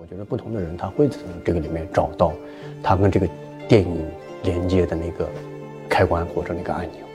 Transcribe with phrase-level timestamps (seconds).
[0.00, 2.32] 我觉得不同的人他会从这个里面找到
[2.82, 3.28] 他跟这个
[3.68, 4.02] 电影
[4.44, 5.28] 连接的那个
[5.90, 7.06] 开关或者那个按钮。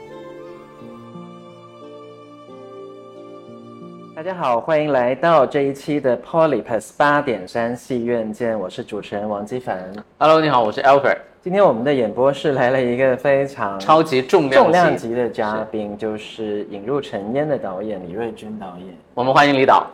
[4.14, 9.92] 大家好，欢迎来到这一期的 Polypass 八点三戏院见，我是主持人王基凡。
[10.18, 18.96] Hello，你好，我是 Albert，今天我们的演播室来了一个非常超级重量重量级级的嘉宾，就是《引入尘烟》的导演李瑞军导演。
[19.12, 19.90] 我们欢迎李导。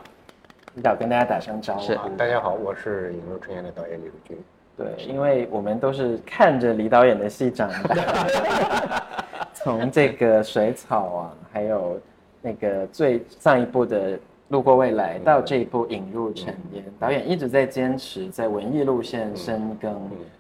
[0.74, 1.92] 李导跟大家打声招呼。
[2.16, 4.38] 大家好，我是《引入尘烟》的导演李如军。
[4.74, 9.04] 对，因为我们都是看着李导演的戏长大，
[9.52, 12.00] 从这个水草啊，还有
[12.40, 14.12] 那个最上一部的
[14.48, 19.92] 《路过未来》到这一部《引入尘烟》，导演一直在坚持在文艺路线深耕，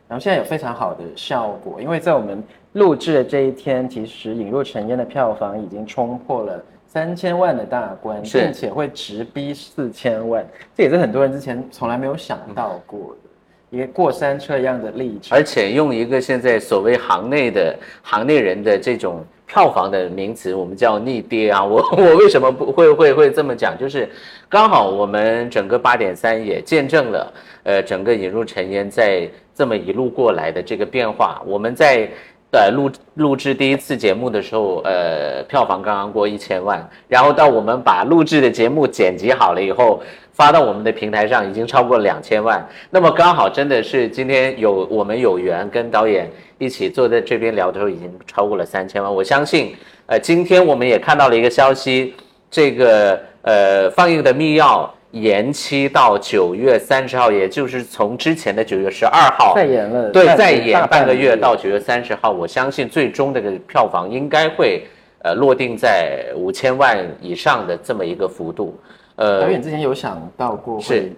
[0.08, 1.78] 然后现在有非常好的效果。
[1.78, 6.64] 因为在我们录制的这一天，其实《引入尘烟》的票房已经冲破了。
[6.92, 10.46] 三千万的大关，是并且会直逼四千万，
[10.76, 13.30] 这也是很多人之前从来没有想到过的。
[13.70, 21.64] 一个过山车一样的历程，而且用一个现在所谓行内的行内人的这种票房的名词，我们叫逆跌啊。
[21.64, 23.74] 我我为什么不会会会这么讲？
[23.78, 24.06] 就是
[24.46, 31.42] 刚好我们整个八点三也见证了，呃，整个引入尘烟在这么一路过来的这个变化。
[31.46, 32.10] 我们在
[32.52, 40.00] 呃录录制第一次节目的时候，呃，票房刚刚过一千万，然后到我们把录制的节目剪辑好了以后。
[40.34, 49.14] 发到我们的平台上已经超过两千万，那么刚好真的是今天有我们有缘跟导演一起坐在这边聊的时候，已经超过了三千万。
[49.14, 52.14] 我相信，呃，今天我们也看到了一个消息，
[52.50, 64.86] 这个呃放映的密钥延期到九月三十号，也就是从之前的九月十二号再延了，对，再延半个月到九月三十号，我相信最终这个票房应该会
[65.22, 68.74] 呃落定在五千万以上的这么一个幅度。
[69.16, 71.12] 呃导演之前有想到过是会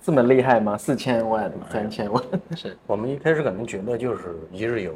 [0.00, 0.78] 这么厉害吗？
[0.78, 2.22] 四千万、三千万，
[2.56, 4.94] 是我们一开始可能觉得就是一日游，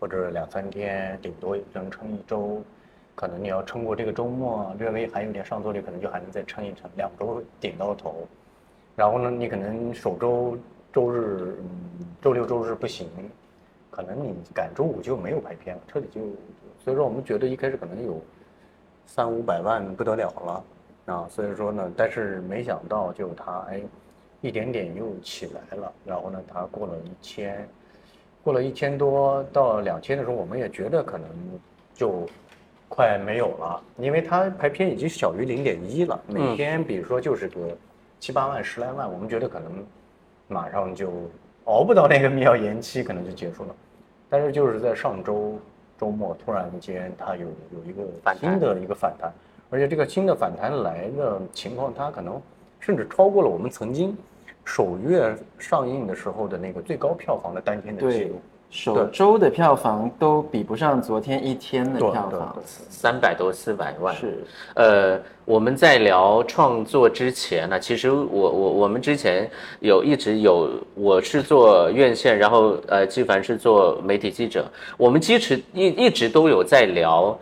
[0.00, 2.62] 或者两三天，顶多能撑一周。
[3.16, 8.28] 可能你要撑过这个周末，略微还有点上座率，可能就还能再撑一撑，两周顶到头。
[8.94, 10.56] 然后呢，你可能首周
[10.92, 13.08] 周日，嗯，周六周日不行，
[13.90, 16.20] 可能你赶周五就没有排片了，彻底就。
[16.78, 18.22] 所以说，我们觉得一开始可能有
[19.06, 23.80] 三五百万不得了了啊，所以说呢，但是没想到就它哎，
[24.40, 27.68] 一点点又起来了，然后呢，它过了一千，
[28.44, 31.28] 过了一千多到两千的时候，我们也觉得可能
[31.92, 32.24] 就
[32.88, 37.76] 快没有了，因为它排片已经小于零点一了，每天比如说就是个
[38.20, 39.84] 七八万、十来万，我们觉得可能
[40.48, 41.12] 马上就
[41.64, 43.74] 熬不到那个密钥延期，可能就结束了。
[44.28, 45.58] 但是就是在上周
[45.98, 48.04] 周末，突然间它有有一个
[48.38, 49.32] 新的一个反弹，
[49.68, 52.40] 而且这个新的反弹来的情况，它可能
[52.78, 54.16] 甚至超过了我们曾经
[54.64, 62.56] 首月上映的时候的那个最高票房的单天的记录。，首周的票房都比不上昨天一天的票房。
[62.64, 64.14] 三百多四百万。
[64.14, 64.44] 是。
[64.74, 69.48] 呃，我们在聊创作之前呢，其实我我我们之前
[69.80, 77.38] 有一直有，我是做院线，然后呃，纪凡是做媒体记者，我们其实一一直都有在聊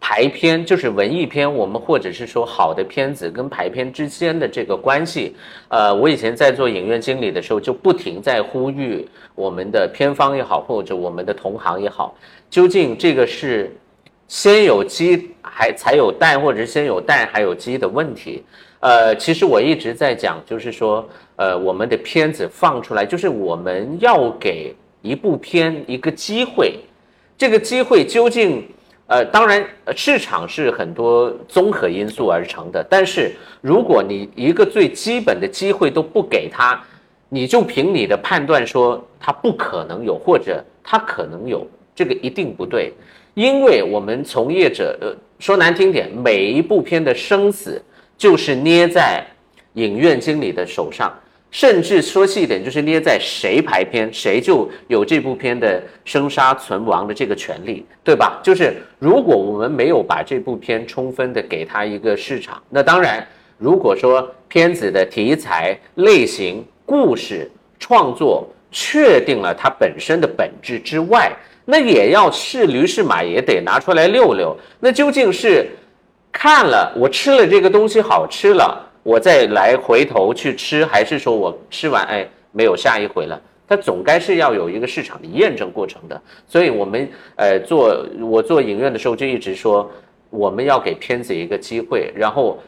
[0.00, 5.34] 排片，就是文艺片，我们或者是说好的片子跟排片之间的这个关系。
[5.68, 12.14] 呃，我以前在做影院经理的时候，就不停在呼吁我们的片方也好，或者我们的同行也好，
[12.50, 13.74] 究竟这个是。
[14.28, 18.42] 先有鸡还才有蛋，或者是先有蛋还有鸡的问题。
[18.80, 26.74] 呃，其实我一直在讲，就是说，呃，我们的片子放出来，就是我们要给一部片一个机会。
[27.38, 28.66] 这个机会究竟，
[29.08, 36.82] 呃，当然市场是很多综合因素而成的，但是如果你一个最基本的机会都不给他，
[37.28, 42.92] 你就凭你的判断说他不可能有，或者他可能有，这个一定不对。
[43.34, 47.80] 因为我们从业者，呃，说难听点，每一部片的生死
[48.16, 49.24] 就是捏在
[49.74, 51.16] 影院经理的手上，
[51.56, 58.38] 甚至说细一点，就是捏在谁排片，谁就有这部片的生杀存亡的这个权利，对吧？
[58.42, 63.26] 就是如果我们没有把这部片充分的给他一个市场，那当然，
[63.56, 67.50] 如果说片子的题材、类型、故事
[67.80, 71.32] 创作确定了它本身的本质之外，
[71.64, 74.54] 那也要是驴是马也得拿出来溜溜。
[74.78, 75.66] 那究竟是
[76.30, 83.40] 看了我吃了这个东西好吃了，我再来回头去吃，还是说我吃完哎没有下一回了？
[83.68, 86.20] 它总该是要有一个市场的验证过程的。
[86.48, 89.88] 所以我们呃做我做影院的时候就一直说，
[90.28, 92.58] 我们要给片子一个机会，然后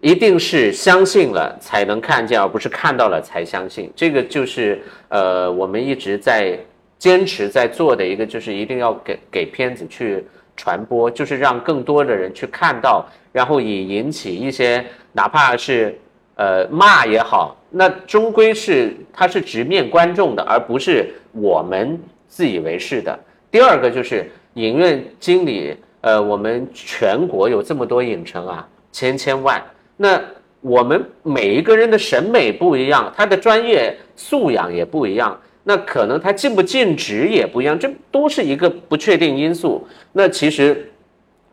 [0.00, 3.88] 一定是相信了才能看见，而不是看到了才相信。
[3.94, 6.58] 这个就是呃，我们一直在
[6.98, 10.24] 坚持在做的一个，就是一定要给给片子去
[10.56, 15.98] 传播，就是让更多的人去看到，然后以引起一些哪怕是
[16.36, 23.18] 呃骂也好，那终归是它是直面观众的，而不是我们自以为是的。
[23.50, 29.62] 第二个就是影院经理，呃，我们全国有这么多影城啊，千千万。
[29.96, 30.20] 那
[30.60, 39.84] 我们每一个人的审美不一样，他的专业素养也不一样，那可能他尽不尽职也不一样，这都是一个不确定因素。
[40.12, 40.90] 那其实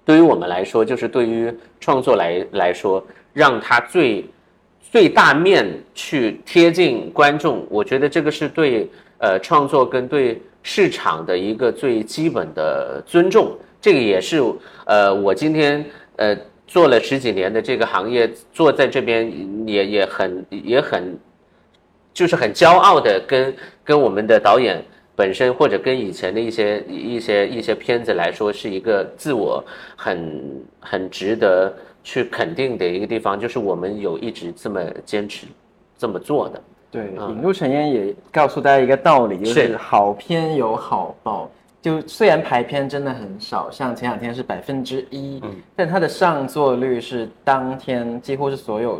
[0.05, 3.03] 对于我们来说，就是对于创作来来说，
[3.33, 4.25] 让他最
[4.79, 5.65] 最大面
[5.95, 13.57] 去贴近观众，我觉得这个是对呃创作跟对市场的一个最基本的尊重。
[13.79, 14.43] 这个也是
[14.85, 15.83] 呃我今天
[16.17, 16.37] 呃。
[16.71, 19.29] 做了十几年的这个行业，坐在这边
[19.67, 21.19] 也也很也很，
[22.13, 24.83] 就是很骄傲的跟跟我们的导演
[25.15, 29.63] 本身，或者跟以前的一些一些一些片子来说，是一个自我
[29.95, 31.73] 很很值得
[32.03, 35.47] 去肯定的一个地方，就是我们有一直这么坚持
[35.97, 36.61] 这么做的。
[36.89, 41.49] 对，引入尘烟也告诉大家一个道理，就是好片有好报。
[41.81, 45.41] 就虽然排片真的很少，像前两天是百分之一，
[45.75, 48.99] 但它的上座率是当天几乎是所有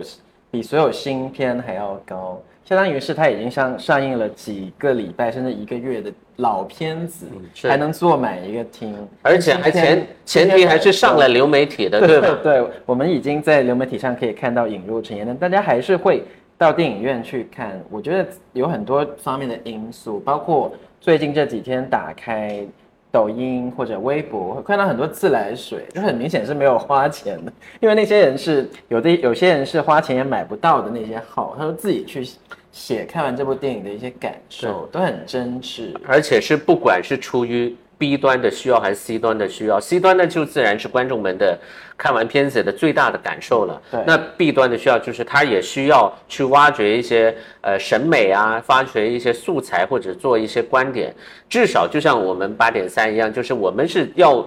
[0.50, 7.26] 比所有新片还要高，相当于是它已经上上映了几个礼拜甚至一个月的老片子，
[7.64, 12.40] 还能坐满一个厅，而且还前前提还是上了流媒体的，对吧？
[12.42, 16.24] 对，我们已经在流媒体上可以看到引入陈妍，但大家还是会
[16.58, 17.80] 到电影院去看。
[17.90, 20.72] 我觉得有很多方面的因素，包括。
[21.04, 22.64] 最近这几天打开
[23.12, 32.28] 抖音或者微博，会看到很多自来水，就很明显是没有花钱的，因为那些人是有的，有些人是花钱也买不到的那些号，他说自己去
[32.72, 37.76] 写看完这部电影的一些感受，都很真挚，而且是不管是出于。
[38.02, 41.56] B 端的需要还是 C 端的需要？C 端呢就自然是观众们的
[41.96, 43.80] 看完片子的最大的感受了。
[44.08, 47.32] 那 B 端的需要就是他也需要去挖掘一些
[47.62, 51.14] 呃审美啊，发掘一些素材或者做一些观点。
[51.48, 54.44] 至少就像我们八点三一样，就是我们是要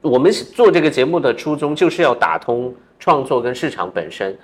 [0.00, 4.34] 我们做这个节目的初衷就是要打通创作跟市场本身。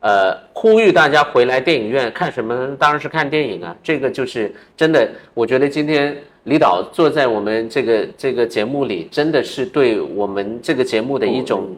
[0.00, 2.74] 呃，呼吁大家回来电影院看什么？
[2.78, 3.76] 当然是看电影啊！
[3.82, 6.16] 这个就是真的，我觉得今天。
[6.48, 11.76] 李导坐在我们这个这个节目里，真的是对我们这个节目的一种，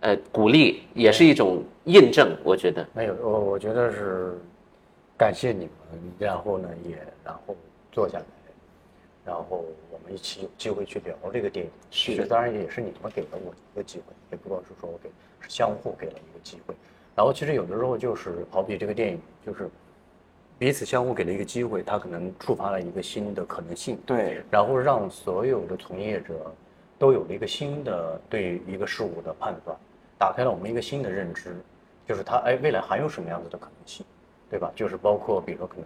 [0.00, 2.34] 呃，鼓励，也是一种印证。
[2.42, 4.32] 我觉得没有，我我觉得是
[5.14, 5.70] 感谢你们，
[6.18, 7.54] 然后呢，也然后
[7.92, 8.24] 坐下来，
[9.26, 11.70] 然后我们一起有机会去聊这个电影。
[11.90, 16.74] 是，当然也是你们给了我一个机会，也不光是说我给，是相互给了一个机会。
[17.14, 19.68] 然后其实有的时候就是好比这个电影，就是。
[20.58, 26.50] 彼此相互给了一个机会，他可能触发了一个新的可能性，对，然后让所有的从业者
[26.98, 29.76] 都有了一个新的对一个事物的判断，
[30.18, 31.54] 打开了我们一个新的认知，
[32.08, 34.06] 就是它哎未来还有什么样子的可能性，
[34.48, 34.72] 对吧？
[34.74, 35.84] 就是包括比如说可能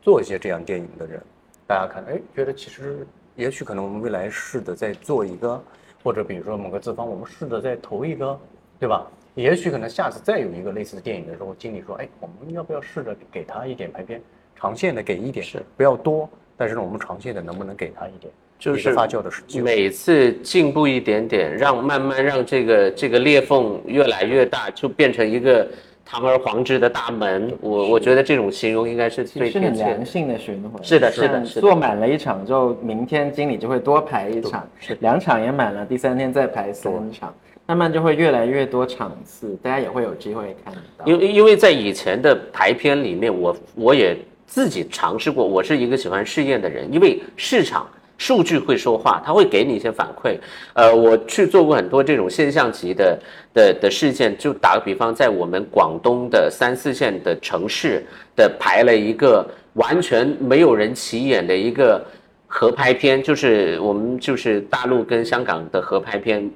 [0.00, 1.22] 做一些这样电影的人，
[1.66, 5.62] 大家看哎觉得其实也许可能我们未来试着再做一个，
[6.02, 8.40] 或者比如说某个资方我们试着再投一个，
[8.80, 9.06] 对吧？
[9.36, 14.20] 也许可能下次再有一个类似的电影的时候，经理说：“哎，我们要不要试着给他一点排片，
[14.58, 18.32] 长线的给一点，是不要多，但是呢，我们长线的能不能给他一点？
[18.58, 25.68] 就是发酵的时间，每次进步一点点，让慢慢让这个这个裂缝越来越大，就变成一个
[26.02, 27.54] 堂而皇之的大门。
[27.60, 29.84] 我我觉得这种形容应该是最贴切。
[29.84, 30.82] 良性的循环。
[30.82, 31.60] 是的，是的，是的。
[31.60, 34.66] 做满了一场之后，明天经理就会多排一场，
[35.00, 37.34] 两场也满了，第三天再排三场。
[37.66, 41.04] 慢慢就会越来越多场次，大家也会有机会看到。
[41.04, 45.44] 因因为在以前的排片里面，我我也自己尝试过。
[45.44, 50.38] 我是一个喜欢试验的人，因为市场数据会说话，他会给你一些反馈。
[50.74, 53.18] 呃，我去做过很多这种现象级的
[53.52, 58.06] 的的事件，就打个比方，在我们广东的三四线的城市
[58.36, 62.00] 的排了一个完全没有人起眼的一个
[62.46, 66.48] 合拍片，就是我们就是大陆跟香港的合拍片。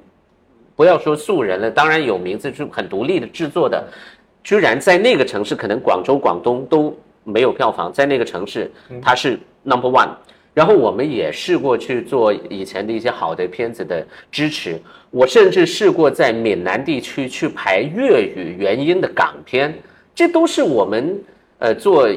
[0.80, 3.86] 不要说素人了，当然有名字，是很独立的制作的，
[4.42, 8.72] 居然在那个城市，可能广州、广东都没有票房，在那个城市
[9.02, 10.08] 它是 number one。
[10.54, 19.78] 然后我们也试过去做以前的一些好的片子的支持，我甚至试过在闽南地区去排粤语原音的港片，
[20.14, 21.22] 这都是我们
[21.58, 22.08] 呃做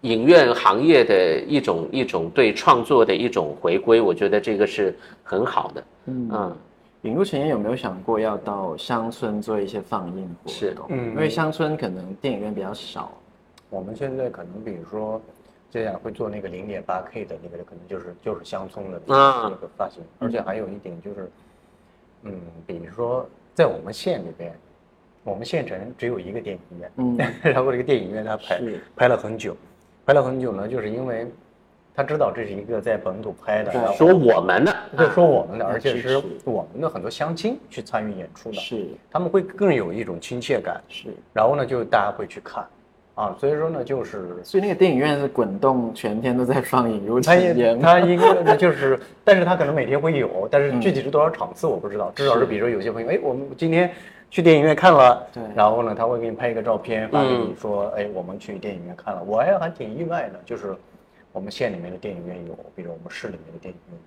[0.00, 6.56] 影院行业的一种一种对创作的一种回归，我觉得这个是很好的，嗯。
[7.04, 10.86] 引入前夜有没有想过要到乡村做一些放映活是动？
[10.88, 11.10] 嗯。
[11.10, 13.12] 因为乡村可能电影院比较少。
[13.68, 15.20] 我们现在可能比如说，
[15.70, 19.50] 这样会做那个零点八 K 的那个，可能就是就是乡村的啊。
[19.50, 21.30] 那个发行，而且还有一点就是，
[22.22, 22.32] 嗯，
[22.66, 24.54] 比如说在我们县里边，
[25.24, 28.80] 我们县城只有一个电影院，嗯， 然后这个电影院它拍是。
[28.96, 29.54] 拍了很久，
[30.06, 31.26] 拍了很久呢，就是因为
[31.96, 42.66] 他知道这是一个在本土拍的，说我们的，就说我们的，而且是我们的很多乡亲去参与演出的，是他们会更有一种亲切感，是，然后呢，就大家会去看，
[43.14, 47.76] 啊，所以说呢，就是所以那个电影院是滚动，全天都在放引入他也。
[47.76, 53.88] 他应该呢就是，但是他可能每天会有，但是具体是多少场次我不知道，至少是比如说有些朋友，哎，我们今天
[54.30, 60.74] 去电影院看了，对然后呢，他会给你拍一个照片发给你嗯说，哎，我们去电影院看了，我还还挺意外的，就是
[61.34, 63.98] 我们县里面的电影院有，比如我们市里面的电影院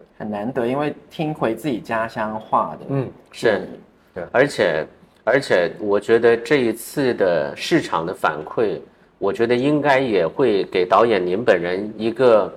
[0.00, 3.68] 有，很难得，因为听回自己家乡话的，嗯，是，
[4.14, 4.24] 对。
[4.32, 4.86] 而且
[5.22, 8.80] 而且我觉得这一次的市场的反馈，
[9.18, 12.50] 我觉得应该也会给导演您本人一个，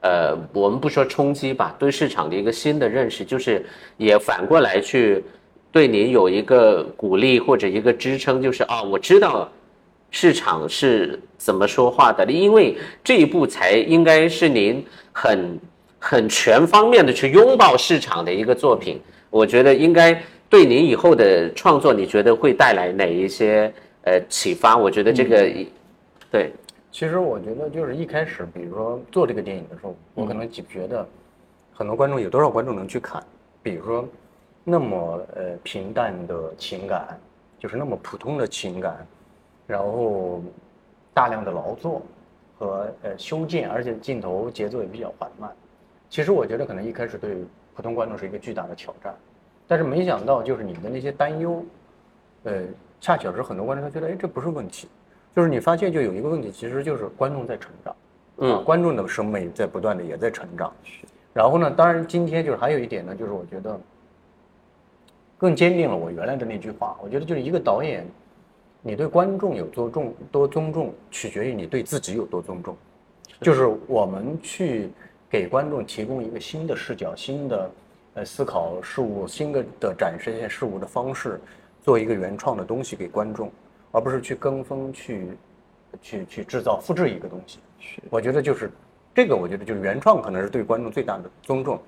[0.00, 3.64] 呃，我们不说冲击吧，对市场的一个新的认识，就是
[3.96, 5.24] 也反过来去
[5.72, 9.48] 对您有一个鼓励或者一个支撑，就是啊，我知道
[10.18, 14.82] 市场是怎么说话的，因为这一步才应该是您
[15.12, 15.60] 很
[15.98, 18.98] 很全方面的去拥抱市场的一个作品。
[19.28, 20.18] 我觉得应该
[20.48, 23.70] 对您以后的创作，你觉得会带来哪一些
[24.04, 24.74] 呃启发？
[24.74, 25.46] 我觉得这个、
[26.30, 26.50] 对，
[26.90, 31.06] 其实我觉得就是一开始，比如说做这个电影的时候，我可能觉得
[31.74, 33.22] 很多观众有多少观众能去看，
[33.62, 34.08] 比如说
[34.64, 37.06] 那么呃平淡的情感，
[37.58, 39.06] 就是那么普通的情感，
[39.66, 40.42] 然后
[41.12, 42.02] 大量的劳作
[42.58, 45.50] 和呃修建，而且镜头节奏也比较缓慢。
[46.08, 47.36] 其实我觉得可能一开始对
[47.74, 49.14] 普通观众是一个巨大的挑战，
[49.66, 51.64] 但是没想到就是你的那些担忧，
[52.44, 52.62] 呃，
[53.00, 54.88] 恰巧是很多观众他觉得哎这不是问题，
[55.34, 57.96] 就是你发现就有一个问题，其实就是观众在成长，啊，
[58.38, 60.72] 嗯观众的审美在不断的也在成长。
[61.34, 63.78] 然后呢，当然今天就是还有一点呢，就是我觉得
[65.36, 68.06] 更坚定了我原来的那句话，我觉得就是一个导演，
[68.82, 72.76] 你对观众有多重多尊重，取决于你对自己有多尊重。
[73.40, 74.88] 就是我们去
[75.28, 77.70] 给观众提供一个新的视角、新的
[78.14, 81.40] 呃思考事物、新的的展示一些事物的方式，
[81.82, 83.50] 做一个原创的东西给观众，
[83.92, 85.28] 而不是去跟风去
[86.00, 87.58] 去去制造复制一个东西。
[88.08, 88.70] 我觉得就是
[89.14, 91.78] 这个，我觉得就是原创可能是对观众最大的尊重，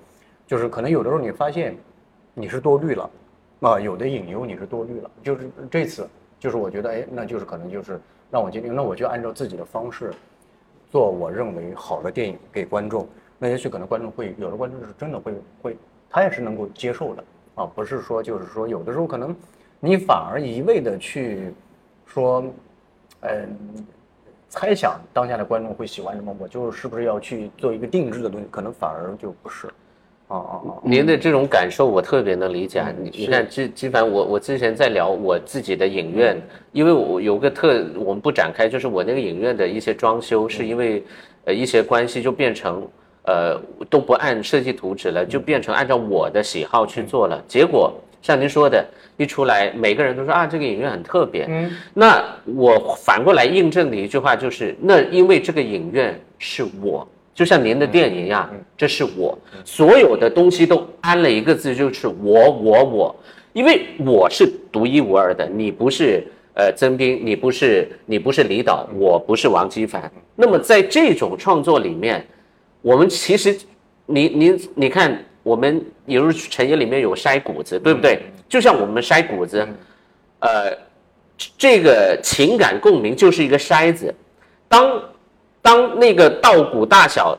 [0.45, 1.75] 就是可能有的时候你发现
[2.33, 3.09] 你是多虑了，
[3.61, 6.07] 啊，有的引诱你是多虑了，就是这次
[6.39, 7.99] 就是我觉得哎，那就是可能就是
[8.31, 10.13] 让我决定，那我就按照自己的方式
[10.89, 15.77] 做我认为好的电影给观众，那也许可能观众会有的观众是真的会会，
[16.09, 17.23] 他也是能够接受的
[17.55, 19.35] 啊，不是说就是说有的时候可能
[19.79, 21.53] 你反而一味的去
[22.05, 22.43] 说，
[23.21, 23.85] 嗯。
[24.51, 29.67] 猜想当下的观众会喜欢什么，我就是是不是要去做一个定制的东西，可能反而就不是。
[30.29, 30.77] 啊啊啊！
[30.83, 32.83] 您的这种感受我特别能理解。
[33.01, 36.39] 你你看，基基凡，我我之前在聊我自己的影院，
[36.71, 41.03] 因为我有个特，我们不展开，就是我那个影院的一些装修，是因为
[41.45, 42.87] 呃一些关系就变成
[43.25, 43.59] 呃
[43.89, 47.43] 都不按设计图纸了，就变成按照我的喜好去做了。
[47.47, 48.85] 结果像您说的，
[49.17, 51.47] 一出来每个人都说啊这个影院很特别。
[51.49, 57.07] 嗯，那我反过来印证的一句话就是，那因为这个影院是我，
[57.39, 63.15] 就像您的电影一样，这是我，所有的东西都安了一个字，就是我我我，
[63.53, 66.21] 因为我是独一无二的，你不是
[66.53, 70.11] 呃曾斌，你不是你不是李导，我不是王基凡。
[70.35, 72.27] 那么在这种创作里面，
[72.81, 73.57] 我们其实，
[74.05, 78.19] 你你你看，我们比如陈业里面有筛谷子，对不对？
[78.49, 79.65] 就像我们筛谷子，
[80.39, 80.77] 呃，
[81.57, 84.13] 这个情感共鸣就是一个筛子，
[84.67, 85.01] 当
[85.69, 87.37] 当那个稻谷大小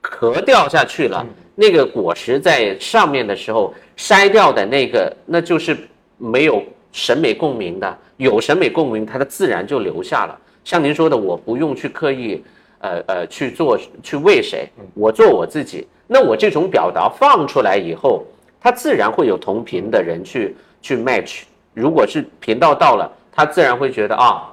[0.00, 1.24] 壳掉下去了，
[1.54, 5.78] 那个果实在上面的时候，筛掉的那个那就是
[6.16, 6.60] 没有
[6.90, 10.36] 审美共鸣的，有审美共鸣，它的自然就留下了。
[10.64, 12.42] 像您说的，我不用去刻意，
[12.80, 15.86] 呃呃去做去为谁，我做我自己。
[16.08, 18.24] 那我这种表达放出来以后，
[18.60, 21.42] 它自然会有同频的人去去 match。
[21.72, 24.50] 如果是频道到了，他自然会觉得啊，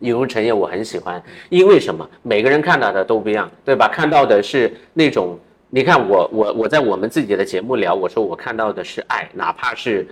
[0.00, 2.08] 引入陈烨我很喜欢，因为什么？
[2.22, 3.88] 每个人看到的都不一样，对吧？
[3.88, 5.38] 看到的是那种，
[5.70, 10.06] 你看我我我在我们自己的节目聊，我说我看到的是爱，哪怕是。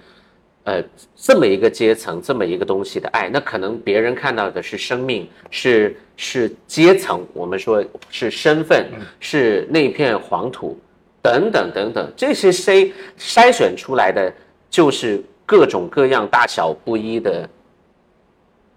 [0.64, 0.85] 呃，
[1.16, 8.87] 这么一个阶层，这么一个东西的爱，那可能别人看到的是生命，是是阶层，我们说是身份，
[9.18, 10.78] 是那片黄土，
[11.23, 14.30] 等等等等，这些筛筛选出来的
[14.68, 17.49] 就是各种各样大小不一的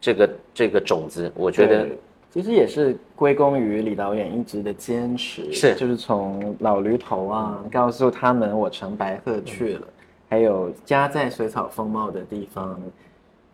[0.01, 1.31] 这个这个种子。
[1.35, 1.87] 我觉得
[2.29, 5.75] 其实也是归功于李导演一直的坚持，是。
[5.75, 9.87] 就是从老驴头啊，告诉他们我乘白鹤去了，
[10.27, 12.81] 还有家在水草丰茂的地方，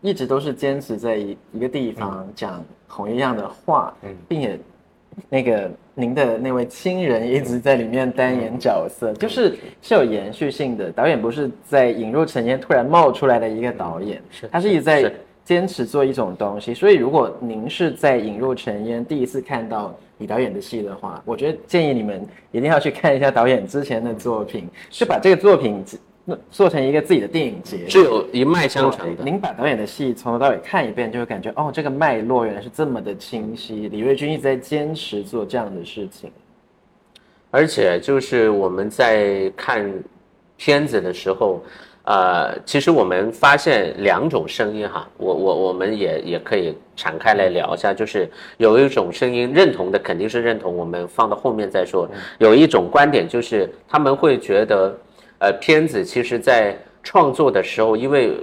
[0.01, 4.16] 一直都是坚持在一一个地方讲同一样的话，嗯。
[4.27, 4.60] 并且
[5.27, 10.92] 那个您的那位亲人一直在里面担演角色，就是是有延续性的。
[10.92, 15.16] 导演不是在引入尘烟突然冒出来的一个导演，是他是一直在是
[15.48, 16.74] 坚持做一种东西。
[16.74, 25.82] 所以如果您是在引入尘烟第一次看到李导演的戏的话，我觉得建议你们一定要去看一下导演之前的作品，是把这个作品
[26.51, 27.88] 做成一个自己的电影节。
[27.88, 29.24] 是有一脉相承的。
[29.24, 33.88] 您把导演的戏从头到尾看一遍，就会感觉哦，这个脉络原来是这么的清晰。
[33.88, 36.30] 李瑞军一直在坚持做这样的事情。
[37.50, 39.89] 而且就是我们在看
[40.58, 41.63] 片子的时候，
[42.08, 52.10] 呃，其实我们发现两种声音哈，我我我们也也可以敞开来聊一下，就是有一种声音认同的肯定是认同，我们放到后面再说。
[52.38, 54.98] 有一种观点就是他们会觉得，
[55.40, 58.38] 呃，片子其实在创作的时候，因为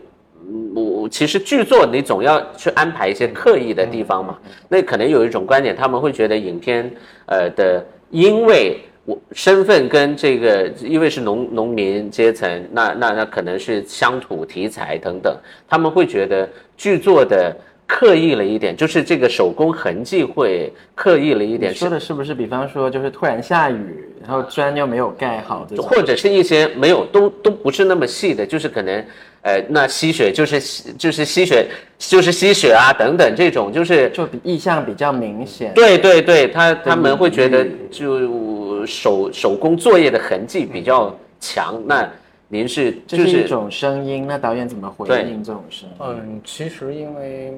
[0.47, 4.39] 嗯我其实剧作你总要去安排一些刻意的地方嘛。
[4.69, 6.95] 那可能有一种观点，他们会觉得影片
[7.25, 15.37] 呃的，因为我身份跟这个，因为是农农民阶层，那那那可能是乡土题材等等，
[15.69, 17.55] 他们会觉得剧作的
[17.87, 22.35] 刻意了一点，就是这个手工痕迹会刻意了一点，说的是不是？
[22.35, 29.05] 比方说，就是突然下雨，然后砖又没有盖好这种，或者是一些没有都都不是那么细的，就是可能，
[29.43, 31.67] 呃，那吸血就是吸就是吸血
[31.99, 35.73] 就是吸血啊等等这种，就是就比意象比较明显。
[35.75, 41.81] 对对对，他他们会觉得就手手工作业的痕迹比较强。
[41.87, 42.11] 那
[42.49, 45.95] 您是这就是是一种声音，那导演怎么回应这种声音？
[46.01, 47.53] 嗯，其实因为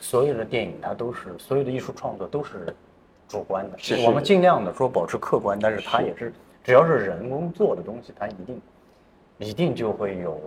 [0.00, 2.74] 所有的电影它都是所有的艺术创作都是
[3.28, 6.32] 主观的，是我们尽量的说保持客观，但是它也是
[6.64, 8.60] 只要是人工做的东西，它一定
[9.38, 10.40] 一定就会有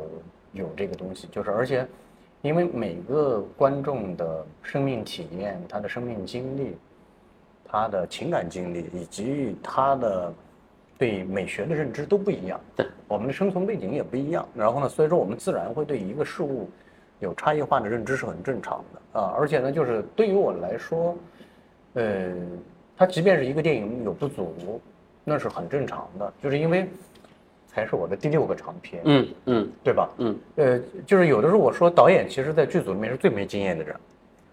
[0.52, 1.88] 有这个东西，就是而且
[2.42, 6.76] 因为每个观众的生命体验、他的生命经历、
[7.64, 10.34] 他的情感经历以及他的
[10.98, 16.70] 对美学的认知都不一样，对，我们的生存背景也不一样，然后呢，所以说我们自然会对一个事物
[17.20, 19.20] 有差异化的认知是很正常的。
[19.20, 21.16] 啊，而且呢，就是对于我来说，
[21.94, 22.32] 呃，
[22.98, 24.82] 它即便是一个电影有不足，
[25.24, 26.90] 那是很正常的，就是因为
[27.68, 30.10] 才是我的第六个长片，嗯嗯对吧？
[30.18, 33.96] 嗯，呃，就是有的时候我说导演其实在剧组里面是最没经验的人，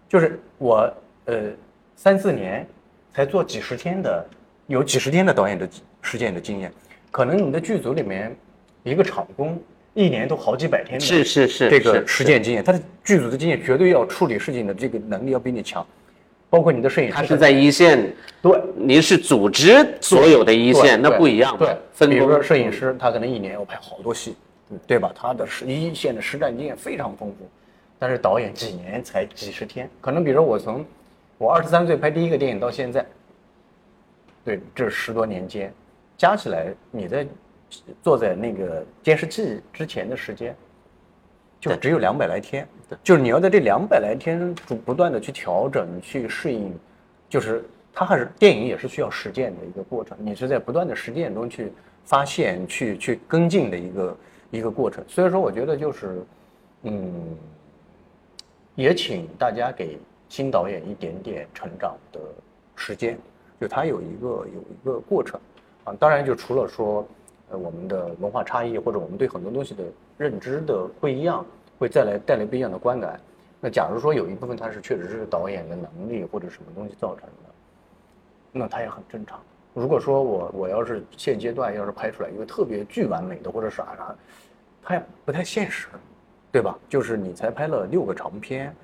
[0.07, 0.93] 就是我
[1.25, 1.51] 呃
[1.95, 2.67] 三四年
[3.11, 4.25] 才做几十天的，
[4.67, 5.67] 有几十天的导演的
[6.01, 6.71] 实践的经验，
[7.09, 8.35] 可能你的剧组里面
[8.83, 9.59] 一个场工
[9.93, 15.85] 一年都好几百天的，是是是这个实践经验，他的剧组的经验绝对要处理事情的这个能力要比你强，
[16.49, 18.61] 包括你的摄影师，他是在一线，对。
[18.75, 24.35] 您是组织所有的一线，那不一样嘛对，分比如说摄影师，他可能一年要拍好多戏，
[24.87, 25.11] 对吧？
[25.13, 27.49] 他的实一线的实战经验非常丰富，
[27.99, 30.85] 但是导演几年才几十天，可能比如说我从
[31.37, 33.05] 我二十三岁拍第一个电影到现在，
[34.43, 35.71] 对，这十多年间，
[36.17, 37.27] 加起来你在
[38.01, 40.55] 坐在那个监视器之前的时间，
[41.59, 42.67] 就只有两百来天，
[43.03, 46.73] 就是你要在这两百来天不不断的去调整、去适应，
[47.29, 51.71] 就是它还是电影也是需要实践的一个过程，你是在不断的实践中去
[52.03, 54.17] 发现、去去跟进的一个
[54.49, 55.03] 一个过程。
[55.07, 56.23] 所以说，我觉得就是，
[56.83, 57.13] 嗯，
[58.75, 62.19] 也请大家给新导演一点点成长的
[62.75, 63.17] 时间，
[63.59, 65.39] 就他有一个有一个过程
[65.83, 65.93] 啊。
[65.99, 67.07] 当然，就除了说，
[67.51, 69.83] 呃，我们的文化差异或者我们对很多东西的
[70.17, 71.45] 认知的不一样，
[71.77, 73.19] 会带来带来不一样的观感。
[73.59, 77.49] 那假如说有一部分它是确实是导演的能力或者什么东西造成的，
[78.51, 79.39] 那它也很正常。
[79.73, 84.15] 如果说我我要是现阶段要是拍出来一个特别巨完美的或者啥啥，
[84.81, 85.87] 它也不太现实，
[86.51, 86.77] 对吧？
[86.89, 88.75] 就是你才拍了六个长片，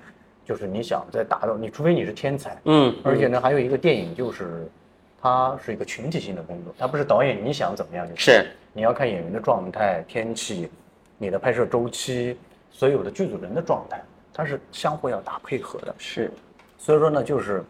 [0.45, 4.65] 就是你想再达到你，除非你是天才，嗯，而且呢，还有一个电影就是，
[5.21, 8.47] 它是一个群体性的工作，它不是导演你想怎么样就是。
[8.73, 10.69] 你要看演员的状态、天气、
[11.17, 12.37] 你的拍摄周期，
[12.69, 13.99] 所有的剧组人的状态，
[14.31, 15.95] 它是相互要打配合的。
[15.97, 16.31] 是。
[16.77, 17.63] 所以说呢，就是，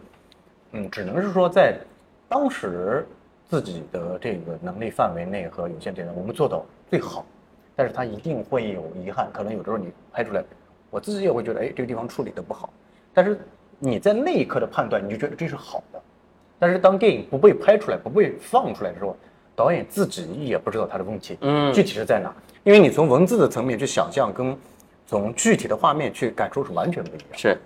[0.74, 1.78] 嗯，只能是说在
[2.28, 3.08] 当时
[3.50, 7.26] 自己的这个能力范围内和有限点内，我们做到最好，
[7.74, 10.44] 但是它一定会有遗憾，可能有的时候你拍出来，
[10.90, 12.70] 我自己也会觉得，哎，这个地方处理的不好，
[13.14, 13.40] 但是
[13.80, 16.02] 你在那一刻的判断，你就觉得这是好的，
[16.60, 19.16] 但是当电影不被拍出来、不被放出来的时候，
[19.56, 21.74] 导演自己也不知道他的问题，嗯。
[21.74, 22.34] 具体是在哪？
[22.64, 24.56] 因为你从文字的层面去想象，跟
[25.06, 27.30] 从具体的画面去感受是完全不一样。
[27.34, 27.58] 是，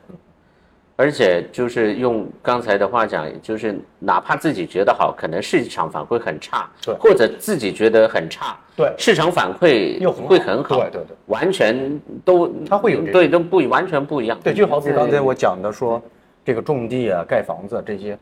[0.96, 6.94] 而且就是用刚才的话讲，就是哪怕自己觉得好，可能市场反馈很差，对。
[7.00, 8.94] 或者自己觉得很差，对。
[8.98, 11.16] 市场反馈又会很好，对对对。
[11.26, 16.00] 完全都它会有对都不完全不一样，对，就好比刚才我讲的说，
[16.46, 18.16] 这个种地啊、盖房子啊这些，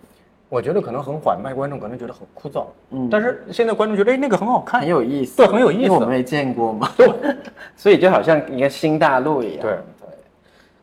[0.49, 2.65] 我觉得可能很缓慢，观众可能觉得很枯燥。
[2.89, 6.89] 嗯，但是现在观众觉得，哎，那个很好看，很有意思，对很有意思因为我们没见过嘛，
[7.77, 9.61] 所以就好像一个新大陆一样。
[9.61, 9.77] 对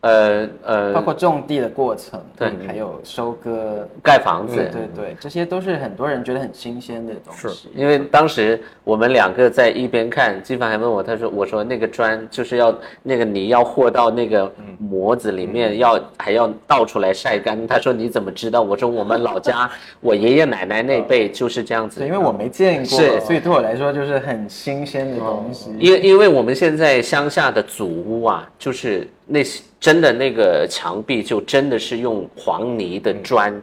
[0.07, 7.49] 呃呃，包括种地的过程，对还有收割，盖房子，对对对，这些都是很多人觉得很新鲜的东西。
[7.49, 19.69] 是因为当时我们两个在一边看，金凡还问我，他说：“我说那个砖就是要那个泥要和到那个模子里面，要还要倒出来晒干。”他说：“你怎么知道？”我说：“我们老家
[20.01, 25.75] 我爷爷奶奶那辈就是这样子。”对，因为我没见过，是所以对我来说就是很新鲜的东西。
[25.79, 33.61] 因为因为我们现在乡下的祖屋啊，就是那些真的那个墙壁就真的是用黄泥的砖，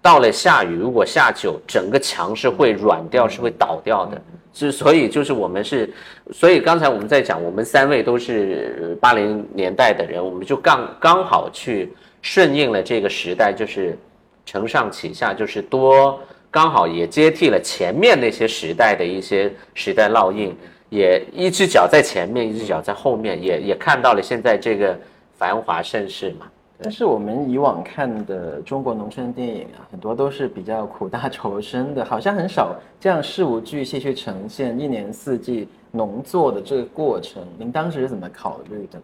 [0.00, 4.20] 到了下雨如果下久，整个墙是会软掉，是会倒掉的。
[4.52, 5.88] 是所以就是我们是，
[6.32, 13.96] 所以刚才我们在讲，我们三位都是八零年代的人，我们就刚刚好去顺应了这个时代，就是
[14.44, 16.18] 承上启下，就是多
[16.50, 20.56] 刚好也接替了前面那些时代的一些时代烙印，
[20.90, 24.98] 也一只脚在前面，一只脚在后面，也也看到了现在这个
[25.38, 26.46] 繁华盛世嘛。
[26.82, 37.42] 但是我们以往看的中国农村电影啊，很多都是比较苦大仇深的，好像很少这样事无巨细去呈现一年四季农作的这个过程。
[37.58, 38.98] 您当时是怎么考虑的？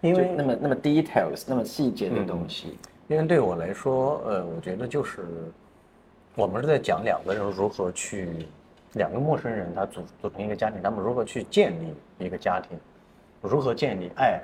[0.00, 5.24] 因为那么那么 details 那么细节的东西，因为对我来说，呃，我觉得就是
[6.34, 8.28] 我们是在讲两个人如何去，
[8.94, 12.78] 两个陌生人他组组成一个家庭，他们如何去建立一个家庭，
[13.42, 14.40] 如何建立爱，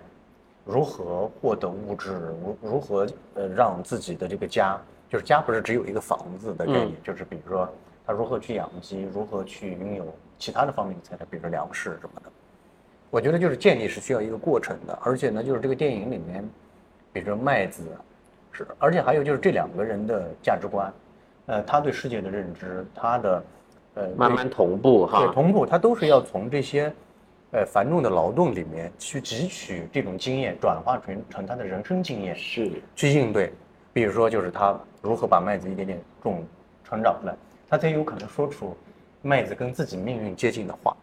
[0.65, 4.79] 如何获得物质，如如何呃让自己的这个家，
[5.09, 7.69] 就是家不是只有一个房子的概念，就是比如说
[8.07, 12.31] 他如何去养鸡，如何去拥有其他的方面的财产，比如说粮食什么的。
[13.11, 16.43] 我觉得就是建立是需要一个过程的，而且呢，就是这个电影里面，
[17.13, 17.85] 比如说麦子，
[18.51, 20.93] 是，而且还有就是这两个人的价值观，
[21.47, 23.45] 呃，他对世界的认知，他的，
[23.95, 26.93] 呃，慢慢同步哈，对同步，他都是要从这些，
[27.53, 33.53] 呃，繁重的劳动里面去汲取这种经验，转化成成他的人生经验，是去应对。
[33.93, 36.45] 比如说，就是他如何把麦子一点点种
[36.83, 37.37] 成长出来，
[37.69, 38.77] 他才有可能说出
[39.23, 40.97] 麦子跟自己命运接近的话，